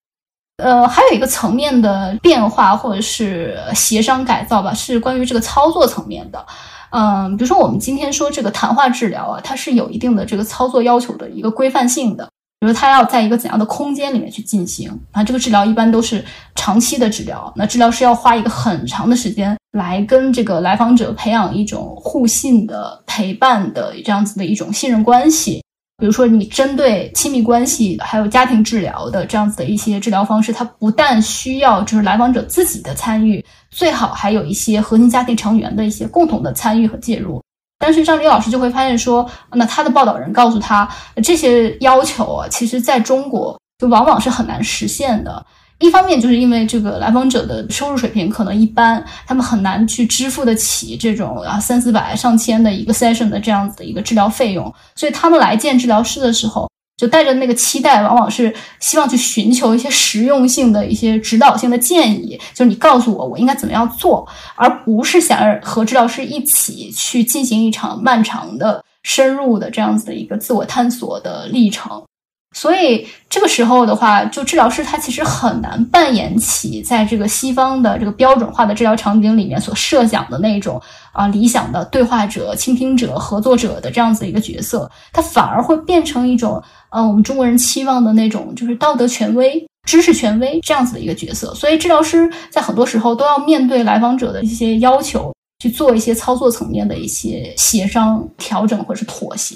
[0.58, 6.43] 呃，还有一个层面的变化或者是协商改造吧，是关于这个操作层面的。
[6.91, 12.30] 嗯，比如说我们今天说这个谈话治疗啊，它是有一定的这个操作要求的一个规范性的。
[12.63, 15.21] 比如他要在一个怎样的空间里面去进行啊？
[15.21, 16.23] 这个治疗一般都是
[16.56, 25.62] 长期的治疗，那治疗是要花一个很长的时间来跟这个来访者培养一种互信的陪伴的这样子的一种信任关系。
[25.97, 37.42] 比如说，你针对亲密关系还有家庭治疗的这样子的一些治疗方式，它不但需要就是来访者自己的参与，最好还有一些核心家庭成员的一些共同的参与和介入。
[37.84, 40.88] 但是张黎老师就会发现说，那他的报道人告诉他，
[41.22, 45.46] 这些要求啊，其实在中国就往往是很难实现的。
[45.80, 56.69] 一方面就是因为这个来访者的收入水平可能一般，他们很难去支付得起这种啊三四百上千的一个 session 的这样子的一个治疗费用，所以他们来见治疗师的时候。
[56.95, 72.01] 就带着那个期待，往往是希望去寻求一些实用性的一些指导性的建议，就是你告诉我我应该怎么样做，而不是想要和治疗师一起去进行一场漫长的、深入的这样子的一个自我探索的历程。
[72.53, 80.79] 所以这个时候的话，就治疗师他其实很难扮演起在这个西方的这个标准化的治疗场景里面所设想的那种
[81.11, 86.61] 啊理想的对话者、倾听者、合作者的这样子一个角色，他反而会变成一种
[86.91, 91.53] 呃我们中国人期望的那种就是道德权威、知识权威这样子的一个角色。
[91.55, 99.55] 所以治疗师在很多时候都要面对来访者的一些要求，去做一些操作层面的一些协商、调整或者是妥协。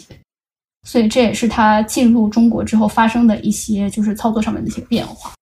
[0.88, 5.34] 所以这也是他进入中国之后发生的一些就是操作上面的一些变化。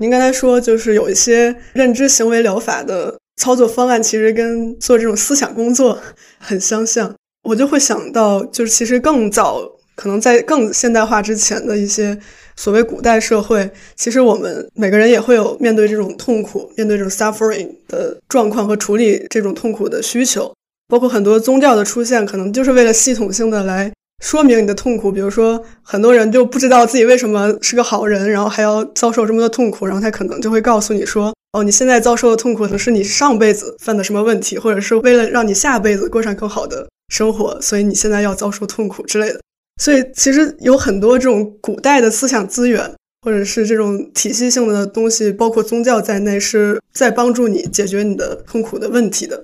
[0.00, 6.00] 您刚才说，就是有一些认知行为疗法的操作方案，其实跟做这种思想工作
[6.40, 7.14] 很相像。
[7.42, 9.60] 我就会想到，就是其实更早，
[9.94, 12.18] 可能在更现代化之前的一些
[12.56, 20.50] 所谓古代社会，其实我们每个人也会有面对这种痛苦、面对这种 suffering 的状况和处理这种痛苦的需求。
[20.88, 23.92] 包括很多宗教的出现，可能就是为了系统性的来。
[24.20, 39.40] 说明你的痛苦，比如说很多人就不知道自己为什么是个好人，然后还要遭受这么多痛苦，然后他可能就会告诉你说：“哦，你现在遭受的痛苦可能是你上辈子犯的什么问题，或者是为了让你下辈子过上更好的生活，所以你现在要遭受痛苦之类的。”
[39.80, 49.42] 所以其实有很多这种古代的思想资源，或者是这种体系性的东西，包括宗教在内，是在帮助你解决你的痛苦的问题的。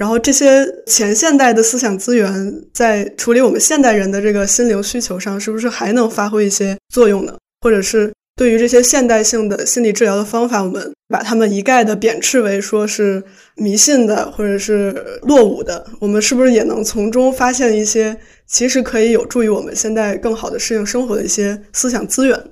[0.00, 7.36] 然后这些前现代的思想资源，在处理我们现代人的这个心灵需求上，是不是还能发挥一些作用呢？
[7.60, 13.22] 或者是对于这些现代性的心理治疗的方法，我们把它们一概的贬斥为说是
[13.56, 22.42] 迷信的，或者是落伍的，我们是不是也能从中发现一些其实可以有助于我们现在更好的适应生活的一些思想资源？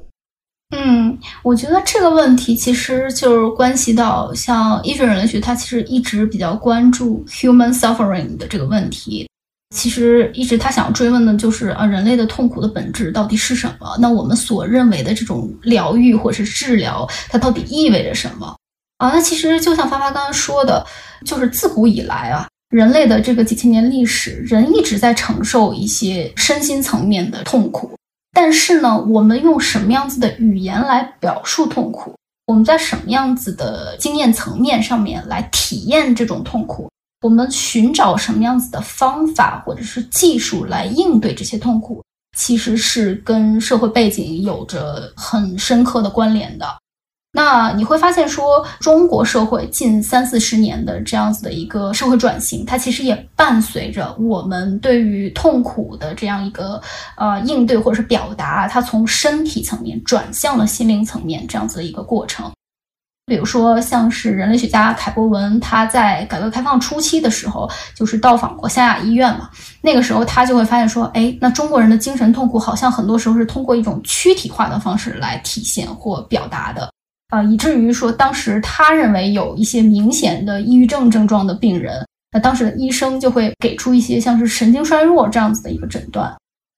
[0.76, 9.26] 嗯，我觉得这个问题其实就是关系到像医学人类学，它其实一直比较关注 human suffering 的这个问题。
[9.74, 13.96] 其实一直他想追问的就是啊，人类的痛苦的本质到底是什么？
[14.00, 18.56] 那我们所认为的这种疗愈或是治疗，它到底意味着什么？
[18.96, 20.86] 啊，那其实就像发发刚刚说的，
[21.24, 27.94] 就是自古以来啊，人类的这个几千年历史，人一直在承受一些身心层面的痛苦。
[28.32, 32.14] 但是呢，我们用什么样子的语言来表述痛苦？
[32.46, 36.88] 我们在什么样子的经验层面上面来体验这种痛苦？
[37.22, 42.02] 我们寻找什么样子的方法或者是技术来应对这些痛苦，
[42.36, 46.66] 其实是跟社会背景有着很深刻的关联的。
[47.38, 56.82] 那你会发现，说中国社会近三四十年的这样子的一个社会转型，它其实也伴随着我们对于痛苦的这样一个
[57.16, 62.50] 呃应对或者是表达，它从身体层面转向了心灵层面这样子的一个过程。
[63.26, 69.48] 比如说，像是人类学家凯博文，他在改革开放初期的时候，就是到访过湘雅医院嘛，
[69.80, 76.90] 那个时候他就会发现说，哎，那中国人的精神痛苦好像很多时候是通过一种躯体化的方式来体现或表达的。
[77.28, 86.34] 啊，以至于说，当时他认为有一些明显的抑郁症症状的病人，那当时的医生就会给出一些像是神经衰弱这样子的一个诊断。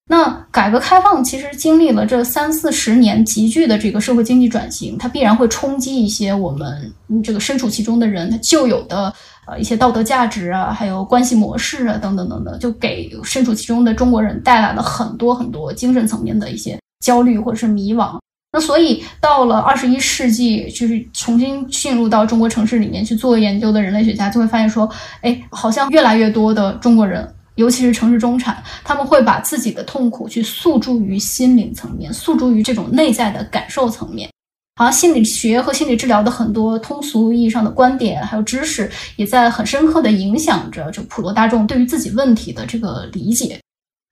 [0.08, 9.14] 那改革开放其实经历了这三四十年急剧的这个社会经济转型，它必然会冲击一些我们这个身处其中的人他旧有的
[9.46, 18.18] 呃一些道德价值啊，还有关系模式啊等等等等，就给身处其中的中国人带来了很多很多精神层面的一些焦虑或者是迷惘。
[18.52, 34.28] 那所以到了二十一世纪，就是重新进入到中国城市里面去做研究的人类学家，就会发现说，哎，好像越来越多的中国人，尤其是城市中产，他们会把自己的痛苦去诉诸于心灵层面，诉诸于这种内在的感受层面。
[34.76, 43.60] 好像心理学和心理治疗的很多通俗意义上的观点还有知识，也在很深刻的影响着这普罗大众对于自己问题的这个理解。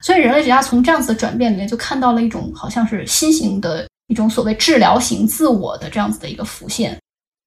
[0.05, 3.85] 所以人类学家从这样子的转变里面，就看到了一种好像是新型的。
[4.09, 6.99] 一种所谓治疗型自我的这样子的一个浮现，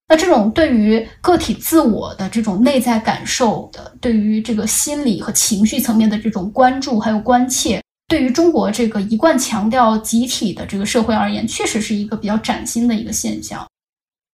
[0.07, 13.65] 那这种对于个体自我的这种内在感受的，对于这个心理和情绪层面的这种关注还有关切，对于中国这个一贯强调集体的这个社会而言，确实是一个比较崭新的一个现象。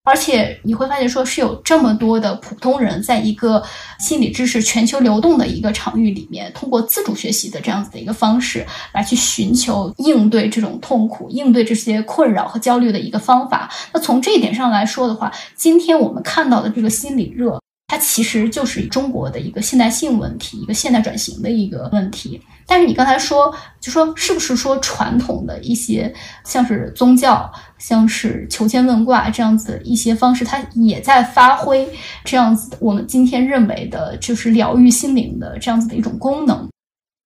[0.08, 3.62] 而且你会发现，说是有这么多的普通人，在一个
[4.00, 13.70] 心理知识全球流动的一个场域里面，通过自主学习的这样子的一个方式，来去寻求应对这种痛苦、应对这些困扰和焦虑的一个方法。
[13.92, 17.60] 那从这一点上来说的话，今天我们看到的这个心理热。
[17.90, 22.38] 它其实就是中国的一个现代性问题，一个现代转型的一个问题。
[22.70, 23.50] 但是你刚才说，
[23.80, 26.14] 就说是不是说传统的一些
[26.44, 31.88] 像是宗教、像是求签问卦这样子一些方式，它也在发挥
[32.24, 36.68] 这样子我们今天认为的就是疗愈心灵的这样子的一种功能？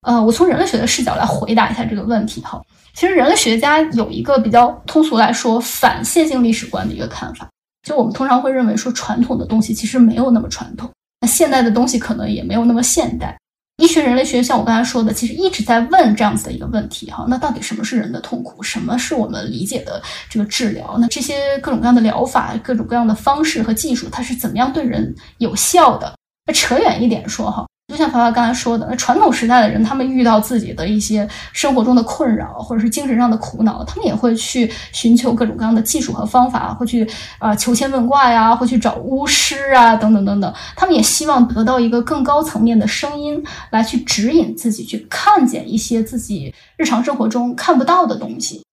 [0.07, 2.63] 呃，我从人类学的视角来回答一下这个问题哈。
[2.95, 7.49] 其实人类学家有一个比较通俗来说反线性历史观的一个看法，
[7.83, 10.89] 就我们通常会认为说传统的东西其实没有那么传统，
[11.21, 13.37] 那现代的东西可能也没有那么现代。
[13.83, 18.63] 医学人类学像我刚才说的，其实一直在问这样子的一个问题哈，那到底什么是人的痛苦？
[18.63, 20.97] 什么是我们理解的这个治疗？
[21.01, 26.15] 那这些各种各样的疗法、各种各样的方式和技术，它是怎么样对人有效的？
[26.47, 27.67] 那扯远一点说哈。
[27.93, 37.07] 就像凡凡刚才说的，那传统时代的人，他们遇到自己的一些生活中的困扰，或者是精神上的苦恼，他们也会去寻求各种各样的技术和方法，会去
[37.39, 40.51] 啊求签问卦呀，会去找巫师啊，等等等等。
[40.75, 48.65] 他们也希望得到一个更高层面的声音，来去指引自己，去看见一些自己日常生活中看不到的东西。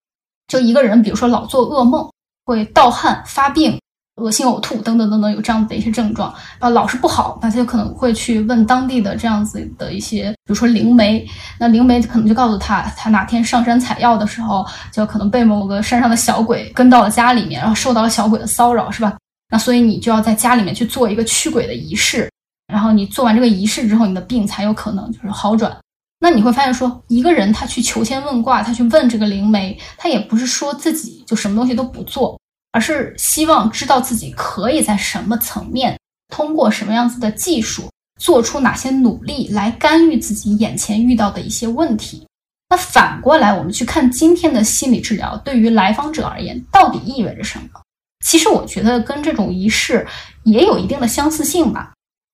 [0.48, 2.10] 就一个人，比如说老做噩梦，
[2.46, 3.78] 会盗汗发病。
[4.20, 11.28] 恶心、呕吐等等等等，有这样子的一些症状啊，老是不好，那他就可能会去问当地的这样子的一些，比如说灵媒，
[11.60, 19.16] 那灵媒可能就告诉他，他哪天上山采药的时候，就可能被某个山上的小鬼跟到了家里面，然后受到了小鬼的骚扰，是吧？
[19.52, 22.30] 那所以你就要在家里面去做一个驱鬼的仪式，
[22.72, 25.76] 然后你做完这个仪式之后，你的病才有可能就是好转。
[26.22, 32.38] 那你会发现说，一个人他去求签问卦，他去问这个灵媒，他也不是说自己就什么东西都不做。
[32.80, 36.00] 而是希望知道自己可以在什么层面，
[36.34, 42.26] 通过什么样子的技术，做出哪些努力来干预自己眼前遇到的一些问题。
[42.70, 47.82] 那反过来，我们去看今天的心理治疗对于来访者而言到底意味着什么？
[48.26, 50.08] 其实我觉得跟这种仪式
[50.46, 51.92] 也有一定的相似性吧。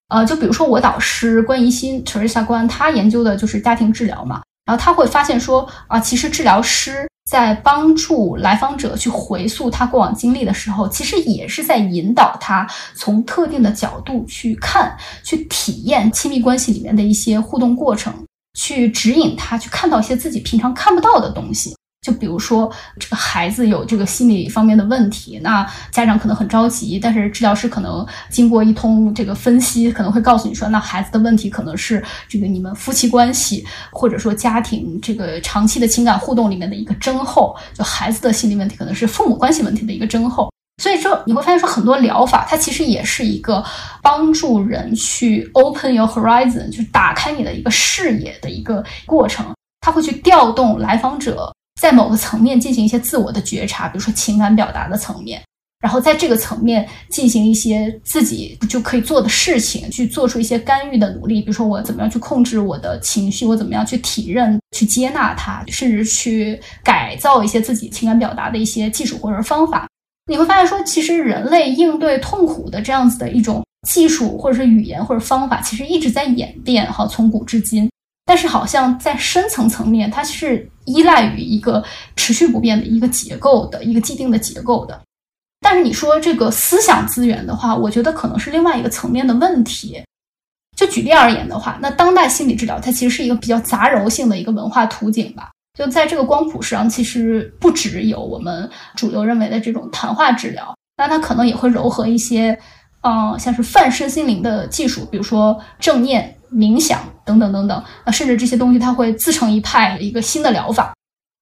[0.09, 7.09] 呃，就比如说我导师关怡欣 Teresa 关，他研究的就是家庭治疗嘛，然后他会发现说啊，其实治疗师。
[7.29, 18.13] 在帮助来访者去回溯他过往经历的时候，其实也是在引导他从特定的角度去看、去体验亲密关系里面的一些互动过程，
[18.53, 21.75] 去指引他去看到一些自己平常看不到的东西。
[22.05, 40.51] 就比如说，这个孩子有这个心理方面的问题，那家长可能很着急，但是治疗师可能经过一通这个分析，可能会告诉你说，那孩子的问题可能是这个你们夫妻关系，或者说家庭这个长期的情感互动里面的一个症候，就孩子的心理问题可能是父母关系问题的一个症候。
[40.83, 43.65] 所以说，你会发现说，很多疗法它其实也是一个
[44.03, 49.43] 帮助人去 open your horizon，就是打开你的一个视野的一个过程，
[49.81, 51.51] 它会去调动来访者。
[51.79, 55.41] 在某个层面进行一些自我的觉察，比如说情感表达的层面，
[55.81, 69.87] 然后在这个层面进行一些自己就可以做的事情，去做出一些干预的努力，比如说我怎么样去控制我的情绪，我怎么样去体认、去接纳它，甚至去改造一些自己情感表达的一些技术或者方法。
[70.27, 77.87] 你会发现说，其实人类应对痛苦的这样子的一种技术或者是语言或者方法，其实一直在演变，哈，从古至今。
[78.27, 81.83] 但是好像在深层层面，它是依赖于一个
[82.15, 84.99] 持续不变的一个结构的一个既定的结构的。
[85.61, 90.01] 但是你说这个思想资源的话，我觉得可能是另外一个层面的问题。
[90.75, 95.51] 就举例而言的话，那当代心理治疗它其实是一个比较杂糅性的一个文化图景吧。
[95.77, 102.57] 就在这个光谱上，其实不只有我们主流认为的这种谈话治疗，那它可能也会糅合一些，
[103.03, 106.35] 嗯，像是泛身心灵的技术，比如说正念。
[106.55, 110.93] 冥想等等等等，那甚至这些东西它会自成一派一个新的疗法。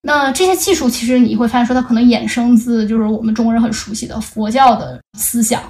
[0.01, 5.61] 那这些技术其实你会发现说它可能衍生自就是我们中国人很熟悉的佛教的思想。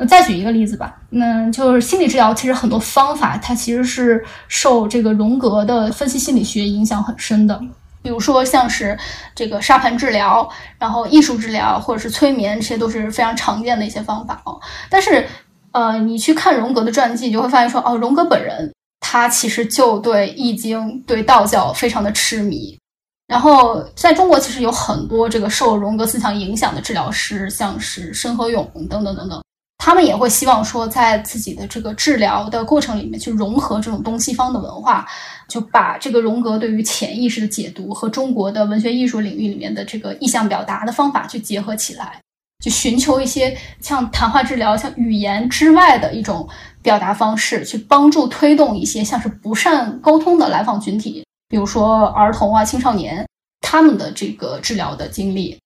[0.00, 7.60] 那再举一个例子吧，那就是心理治疗其实很多方法它其实是受这个荣格的分析心理学影响很深的。
[8.00, 8.96] 比如说像是
[9.34, 14.60] 这个沙盘治疗，然后艺术治疗或者是催眠，这些都是非常常见的一些方法哦。
[14.88, 15.26] 但是
[15.72, 18.72] 呃，你去看荣格的传记，你就会发现说哦，荣格本人。
[19.00, 22.78] 他其实就对《易经》、对道教非常的痴迷，
[23.26, 29.42] 然后在中国其实有很多这个受荣格思想影响的治疗师，像是申和勇等等等等，
[29.78, 35.06] 他们也会希望说，在自己的这个治疗的过程里面去融合这种东西方的文化，
[35.48, 42.20] 就把这个荣格对于潜意识的解读和中国的文学艺术领域里面的这个意象表达的方法去结合起来。
[42.64, 46.48] 去寻求一些像谈话治疗、像语言之外的一种
[46.82, 53.24] 表达方式，去帮助推动一些像是不善沟通的来访群体，比如说儿童啊、青少年，
[53.60, 55.56] 他们的这个治疗的经历。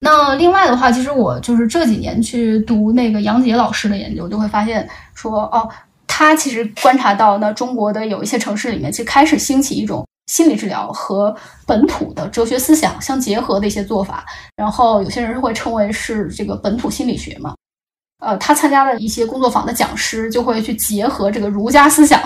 [0.00, 5.68] 那另外的话，其实我就是这几年去读那个杨杰老师的研究，就会发现说，哦，
[6.06, 10.06] 他其实观察到，那中国的有一些城市里面，其实开始兴起一种。
[10.32, 14.24] 心理治疗和本土的哲学思想相结合的一些做法，
[14.56, 17.54] 然后有些人会称为是这个本土心理学嘛。
[18.22, 22.20] 呃，他参加的一些工作坊的讲师就会去结合这个儒家思想，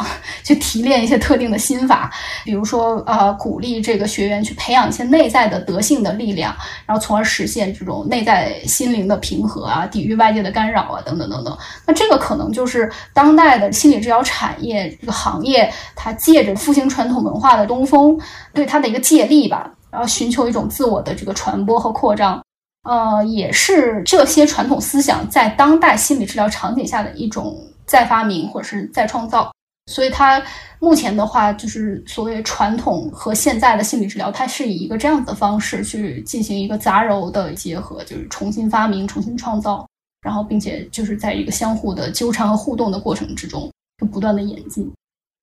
[0.45, 2.13] 去提炼一些特定的心法，
[2.45, 11.57] 比如说，呃，鼓励这个学员去培养一些内在的德性的力量，然后从而实现这种内在心灵的平和啊，抵御外界的干扰啊，等等等等。
[11.87, 18.21] 那这个可能就是当代的心理治疗产业这个行业，它借着复兴传统文化的东风，
[18.53, 22.46] 对它的一个借力吧，然后寻求一种自我的这个传播和扩张。
[22.87, 29.53] 呃，也是这些传统思想在当代心理治疗场景下的一种再发明或者是再创造。
[29.93, 30.43] 所以它
[30.81, 39.87] 目前的话，就是所谓传统和现在的心理治疗，它是以一个这样子的方式去进行一个杂糅的结合，就是重新发明、重新创造，
[40.23, 43.71] 然后并且就是在一个相互的纠缠和互动的过程之中，
[44.01, 44.93] 就不断的演进。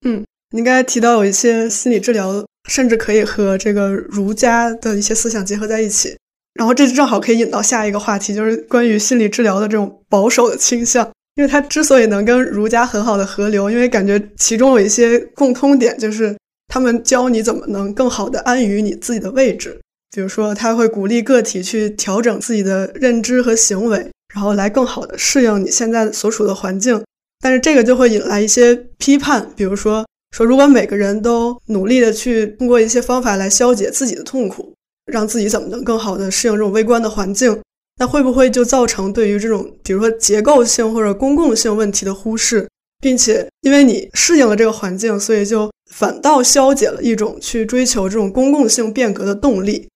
[0.06, 6.18] 嗯，您刚才提到有一些心理治疗，甚至可以和这个儒家的一些思想结合在一起。
[6.54, 11.10] 然后这正好可以引到下一个话题，就是关于心理治疗的这种保守的倾向。
[11.36, 16.38] 因为它之所以能跟儒家很好的合流，因为感觉其中有一些共通点，就是
[16.68, 19.80] 他们教你怎么能更好的安于你自己的位置。
[20.16, 27.04] 比如说，他会鼓励个体去调整自己的认知和行为，然后来更好的适应你现在所处的环境。
[27.42, 34.73] 但是这个就会引来一些批判，比如说说如果每个人都努力的去通过一些方法来消解自己的痛苦。
[35.06, 37.60] 让自己怎么能更好的适应这种微观的环境？
[37.98, 42.68] 那会不会就造成对于这种比如说结构性或者公共性问题的忽视，
[43.00, 49.88] 并且因为你适应了这个环境，所以就反倒消解了一种去追求这种公共性变革的动力？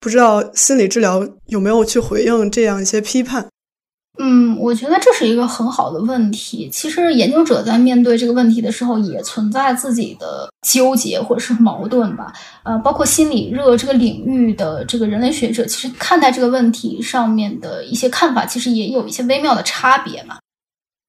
[0.00, 3.46] 不知道心理治疗有没有去回应这样一些批判？
[4.18, 6.68] 嗯，我觉得这是一个很好的问题。
[6.70, 12.32] 其实研究者在面对这个问题的时候，也存在自己的纠结或者是矛盾吧。
[12.62, 20.36] 呃，包括心理热这个领域的这个人类学者，其实看待这个问题上面的一些看法，其实也有一些微妙的差别嘛。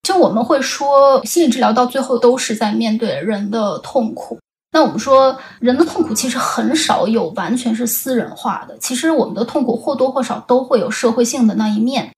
[0.02, 4.40] 就我们会说，心理治疗到最后都是在面对人的痛苦。
[4.72, 8.76] 那我们说，人的痛苦其实很少有完全是私人化的。
[8.80, 12.12] 其实我们的痛苦或多或少都会有社会性的那一面。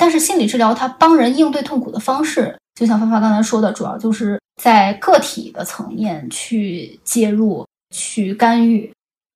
[0.00, 8.90] 但是心理治疗它帮人应对痛苦的方式，就像发发刚才说的，主要就是在个体的层面去介入、去干预，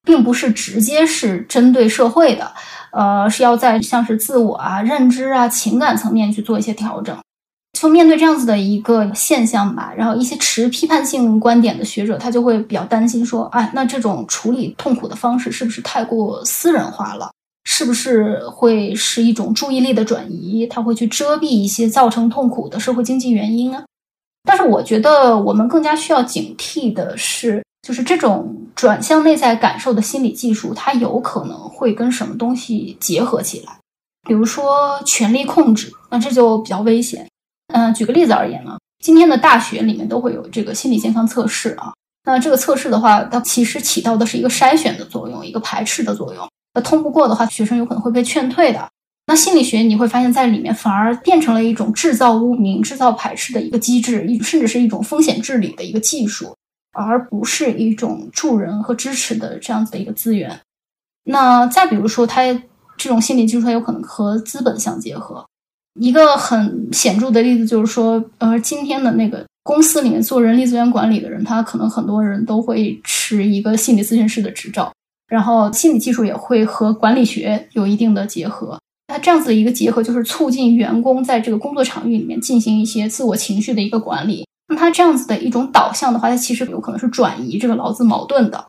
[0.06, 2.50] 并不是直接是针对社会的，
[2.92, 7.14] 呃，是要在像是自我啊、认知啊、情感层面去做一些调整。
[7.78, 17.30] 就面对这样子的一个现象吧，然后一些持批判性观点的学者，他就会比较担心说，哎，那这种处理痛苦的方式是不是太过私人化了？
[17.64, 20.66] 是不是会是一种注意力的转移？
[20.66, 23.84] 它会去遮蔽一些造成痛苦的社会经济原因啊？
[24.44, 33.78] 但是我觉得我们更加需要警惕的是，就是这种转向内在感受的心理技术，它有可能会跟什么东西结合起来？
[34.28, 37.26] 比如说权力控制，那这就比较危险。
[37.72, 41.92] 嗯，举个例子而言呢，今天的大学里面都会有这个心理健康测试啊。
[42.24, 46.46] 那这个测试的话，它其实起到的是一个筛选的作用，一个排斥的作用。
[46.74, 48.88] 那通不过的话，学生有可能会被劝退的。
[49.26, 56.54] 那心理学你会发现在里面反而变成了一种制造污名、制造排斥的一个机制，甚至是一种风险治理的一个技术，
[56.92, 60.60] 而不是一种助人和支持的这样子的一个资源。
[61.24, 62.42] 那再比如说，它
[62.98, 65.42] 这种心理技术它有可能和资本相结合。
[65.98, 74.92] 一个很显著的例子就是说，呃，今天的那个公司里面做人力资源管理的人，他可能很多人都会持一个心理咨询师的执照。
[75.28, 84.46] 然后心理技术也会和管理学有一定的结合，它这样子的一个结合就是促进员工在这个工作场域里面进行一些自我情绪的一个管理。
[84.68, 88.64] 那它这样子的一种导向的话，它其实有可能是转移这个劳资矛盾的。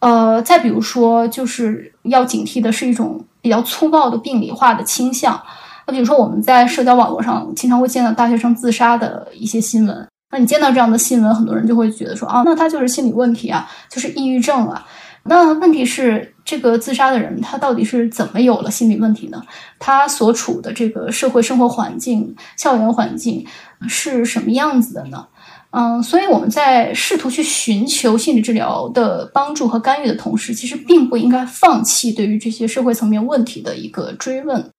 [0.00, 5.40] 呃，再比如说，就是要警惕的是一种比较粗暴的病理化的倾向。
[5.86, 14.86] 那比如说我们在社交网络上经常会见到大学生自杀的一些新闻，那你见到这样的新闻，很多人就会觉得说啊，那他就是心理问题啊，就是抑郁症啊。
[15.28, 19.42] 那问题是，这个自杀的人他到底是怎么有了心理问题呢？
[19.78, 23.46] 他所处的这个社会生活环境、校园环境
[23.88, 25.26] 是什么样子的呢？
[25.70, 34.70] 嗯，所以我们在试图去寻求心理治疗的帮助和干预的同时，其实并不应该放弃对于这些社会层面问题的一个追问。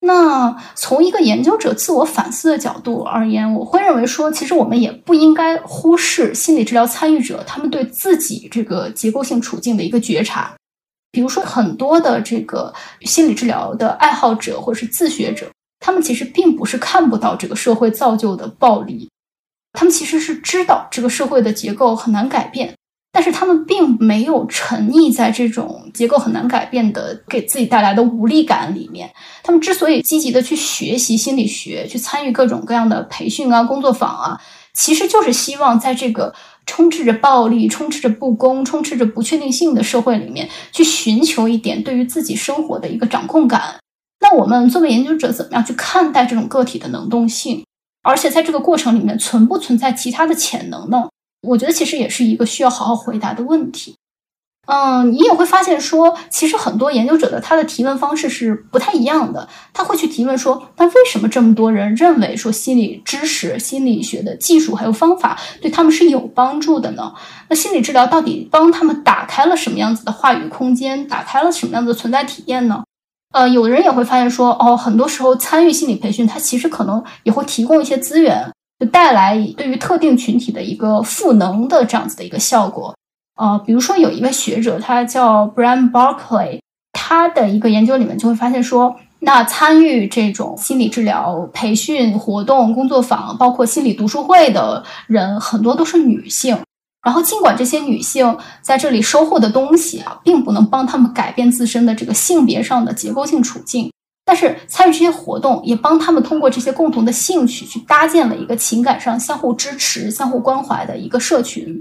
[0.00, 10.54] 那从一个研究者自我反思的角度而言，我会认为说，其实我们也不应该忽视心理治疗参与者他们对自己这个结构性处境的一个觉察。
[11.10, 19.08] 比如说，很多的这个心理治疗的爱好者或者是自学者，他们其实并不是看不到这个社会造就的暴力，
[19.72, 22.74] 他们其实是知道这个社会的结构很难改变，
[23.16, 29.10] 但是他们并没有沉溺在这种结构很难改变的给自己带来的无力感里面。
[29.42, 34.38] 他们之所以积极的去学习心理学，去参与各种各样的培训啊、工作坊啊，
[34.74, 36.34] 其实就是希望在这个
[36.66, 43.76] 充斥着暴力、充斥着不公、充斥着不确定性的社会里面，去寻求一点对于自己生活的一个掌控感。
[44.20, 47.64] 那我们作为研究者，怎么样去看待这种个体的能动性？
[48.02, 51.08] 而且在这个过程里面，存不存在其他的潜能呢？
[51.46, 53.94] 我觉得其实也是一个需要好好回答的问题。
[54.68, 59.48] 嗯，你也会发现说，其实很多研究者的他的提问方式是不太一样的。
[59.72, 67.14] 他会去提问说，那为什么这么多人认为说心理知识、心理学的技术还有方法对他们是有帮助的呢？
[67.48, 72.82] 那心理治疗到底帮他们打开了什么样子的话语空间，打开了什么样子的存在体验呢？
[73.32, 82.94] 呃，有的人也会发现说，哦，很多时候参与心理培训，它其实可能也会提供一些资源，就带来对于特定群体的一个赋能的这样子的一个效果。
[83.36, 86.60] 呃，比如说有一位学者，他叫 Brian Barkley，
[86.92, 96.58] 他的一个研究里面就会发现说，那参与这种心理治疗培训活动、工作坊，包括心理读书会的人，很多都是女性。
[97.02, 103.92] 然后，尽管这些女性在这里收获的东西啊，并不能帮她们改变自身的这个性别上的结构性处境，
[104.26, 111.80] 但是参与这些活动，也帮他们通过这些共同的兴趣，去搭建了一个情感上相互支持、相互关怀的一个社群。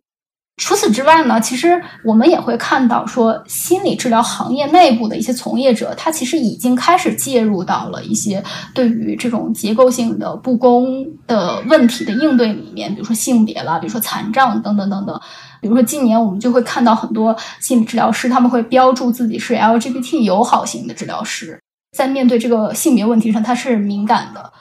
[0.58, 8.42] 除此之外呢，其实我们也会看到，说心理治疗行业内部的一些从业者，他其实已经开始介入到了一些
[8.74, 15.20] 对于这种结构性的不公的问题的应对里面，比如说性别啦，比如说残障等等等等。
[15.60, 21.60] 比如说今年我们就会看到很多心理治疗师，他们会标注自己是 LGBT 友好型的治疗师，
[21.96, 24.52] 在面对这个性别问题上，他是敏感的。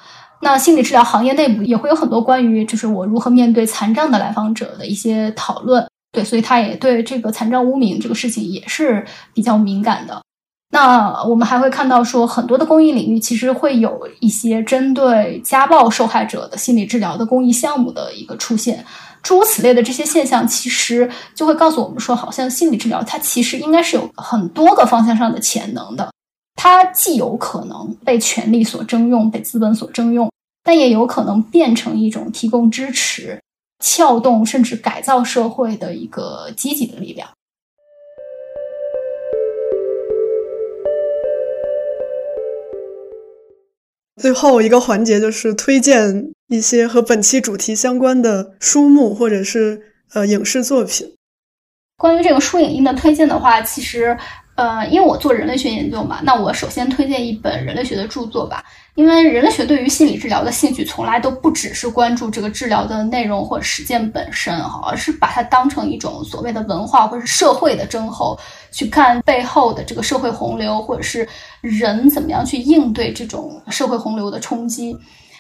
[0.41, 10.23] 那心理治疗行业内部也会有很多关于就是我如何面对残障的来访者的一些讨论，对，所以他也对这个残障污名这个事情也是比较敏感的。
[10.71, 18.85] 那我们还会看到说，很多的公益领域其实会有一些针对家暴受害者的心理治疗的公益项目的一个出现，
[19.23, 26.11] 诸如此类的这些现象，其实就会告诉我们说，好像心理治疗它其实应该是有很多个方向上的潜能的。
[26.57, 30.31] 它既有可能被权力所征用，被资本所征用，
[30.63, 33.39] 但也有可能变成一种提供支持、
[33.85, 37.29] 撬动甚至改造社会的一个积极的力量。
[44.17, 49.83] 最后一个环节就是推荐一些和本期主题相关的书目或者是
[50.15, 51.15] 呃影视作品。
[51.99, 54.17] 关于这个书影音的推荐的话，其实。
[54.57, 58.65] 呃，因为我做人类学研究嘛，那我首先推荐一本人类学的著作吧。
[58.95, 68.39] 因为人类学对于心理治疗的兴趣，从来都不只是关注这个治疗的内容或实践本身哈，而是把它当成一种所谓的文化或者是社会的征候，
[68.71, 71.29] 去看背后的这个社会洪流，或者是
[71.61, 74.97] 人怎么样去应对这种社会洪流的冲击。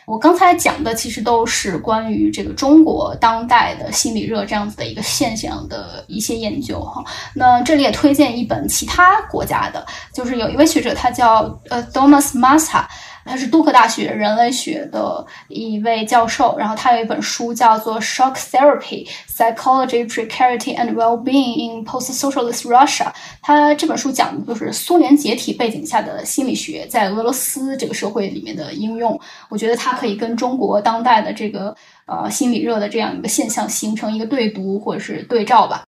[0.07, 7.03] 我刚才讲的其实都是关于这个中国当代的心理热这样子的一个现象的一些研究哈。
[7.35, 12.85] 那这里也推荐一本其他国家的，就是有一位学者，他叫呃 Thomas Massa。
[13.25, 23.07] 他是杜克大学人类学的一位教授，然后他有一本书叫做《Shock Therapy: Psychology, Precarity, and Well-being in Post-Socialist Russia》。
[23.43, 29.19] 他这本书讲的就是苏联解体背景下的心理学在俄罗斯这个社会里面的应用。
[29.49, 31.75] 我觉得它可以跟中国当代的这个
[32.07, 35.85] 呃心理热的这样一个现象形成一个对读或者是对照吧。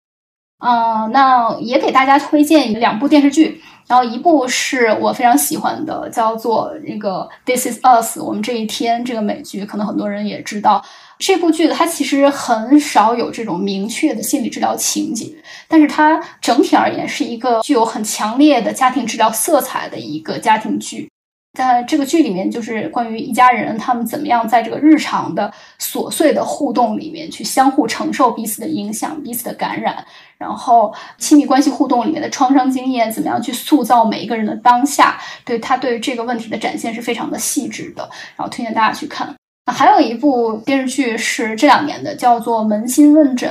[0.60, 3.62] 嗯，那也给大家推荐两部电视剧。
[3.88, 10.84] 然后一部是我非常喜欢的，叫做那个《This Is Us》，我们这一天这个美剧，可能很多人也知道。
[11.18, 15.34] 这部剧的它其实很少有这种明确的心理治疗情节，
[15.68, 21.10] 但是它整体而言是一个具有很强烈的家庭治疗色彩的一个家庭剧。
[21.56, 30.06] 在这个剧里面，就是关于一家人他们怎么样在这个日常的琐碎的互动里面去相互承受彼此的影响、彼此的感染，
[30.38, 39.34] 然后亲密关系互动里面的创伤经验怎么样去塑造每一个人的当下，对他对这个问题的展现是非常的细致的，然后推荐大家去看。
[39.66, 43.50] 那还有一部电视剧是这两年的，叫做《扪心问诊》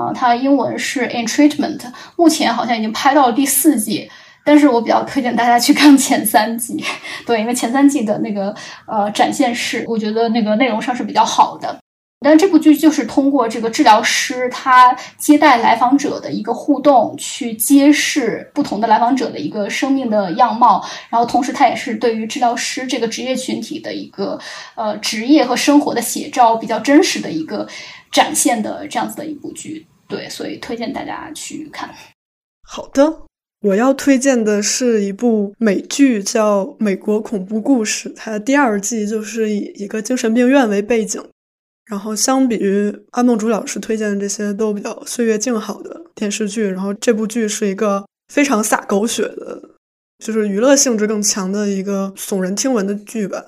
[0.00, 1.78] 啊，它英文是《In Treatment》，
[2.16, 4.10] 目前好像已经拍到了第四季。
[4.44, 6.82] 但是我比较推荐大家去看前三季，
[7.26, 8.54] 对，因为前三季的那个
[8.86, 11.78] 呃展现是，我觉得那个内容上是比较好的。
[12.22, 24.38] 但这部剧就是通过这个治疗师他接待来访者的一个互动，去揭示不同的来访者的一个生命的样貌，然后同时它也是对于治疗师这个职业群体的一个
[24.74, 27.66] 呃职业和生活的写照，比较真实的一个
[28.12, 29.86] 展现的这样子的一部剧。
[30.06, 31.88] 对，所以推荐大家去看。
[32.62, 33.22] 好的，
[33.60, 41.22] 我要推荐的是一部美剧，叫《美国恐怖故事》，它的第二季就是以一个精神病院为背景。
[41.90, 49.60] 然后，相比于阿梦竹老师推荐的这些都比较岁月静好的电视剧，然后这部剧是一个非常洒狗血的，
[50.24, 53.44] 就是娱乐性质更强的一个耸人听闻的剧吧。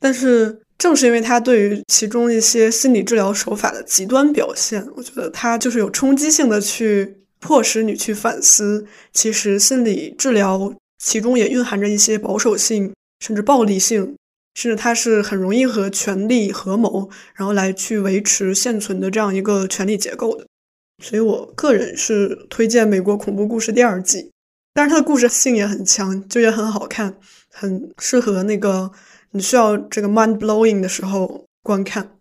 [0.00, 14.16] 但是，正是因为它对于其中一些心理治疗手法的极端表现，我觉得它就是有冲击性的去迫使你去反思，其实心理治疗其中也蕴含着一些保守性，甚至暴力性。
[14.54, 20.46] 甚至，它是很容易和权力合谋，然后来去维持现存的这样一个权力结构的。
[21.02, 24.30] 所以我个人是推荐《美国恐怖故事》第二季，
[24.72, 27.18] 但是它的故事性也很强，就也很好看，
[27.52, 28.90] 很适合那个
[29.32, 32.16] 你需要这个 mind blowing 的时候观看。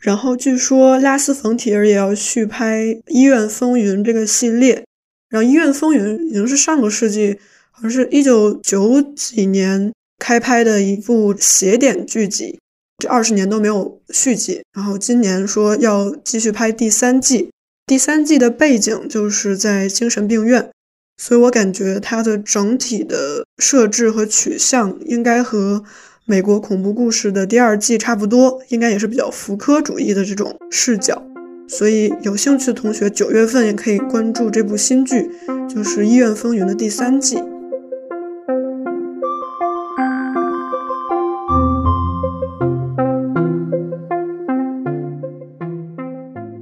[0.00, 4.84] 然后据说拉斯冯提尔也要续拍《医院风云》这个系列，
[5.28, 7.38] 然后《医院风云》已经是上个世纪，
[7.70, 9.92] 好像是一九九几年。
[10.22, 12.60] 开拍的一部邪典剧集，
[12.98, 17.48] 这二十年都没有续集，然后今年说要继续拍第三季。
[17.86, 20.70] 第三季的背景就是在精神病院，
[21.16, 25.82] 所以我感觉它的整体的设置和取向应该和
[26.30, 31.20] 美国恐怖故事的第二季差不多，应该也是比较福柯主义的这种视角。
[31.66, 35.28] 所以有兴趣的同学，九月份也可以关注这部新剧，
[35.68, 37.42] 就是《医院风云》的第三季。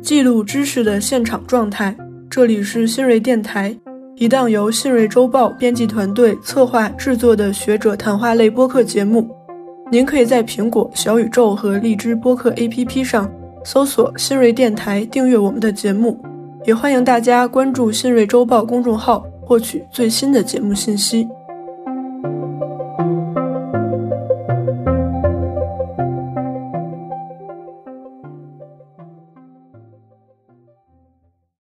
[0.00, 1.94] 记录知识的现场状态，
[2.30, 3.78] 这里是新锐电台，
[4.16, 9.37] 一档由新锐周报编辑团队策划制作的学者谈话类播客节目。
[9.90, 13.30] 您可以在苹果、小宇宙和荔枝播客 APP 上
[13.64, 16.18] 搜索“新锐电台”，订阅我们的节目。
[16.64, 21.26] 也欢迎大家关注新锐周报公众号，获取最新的节目信息。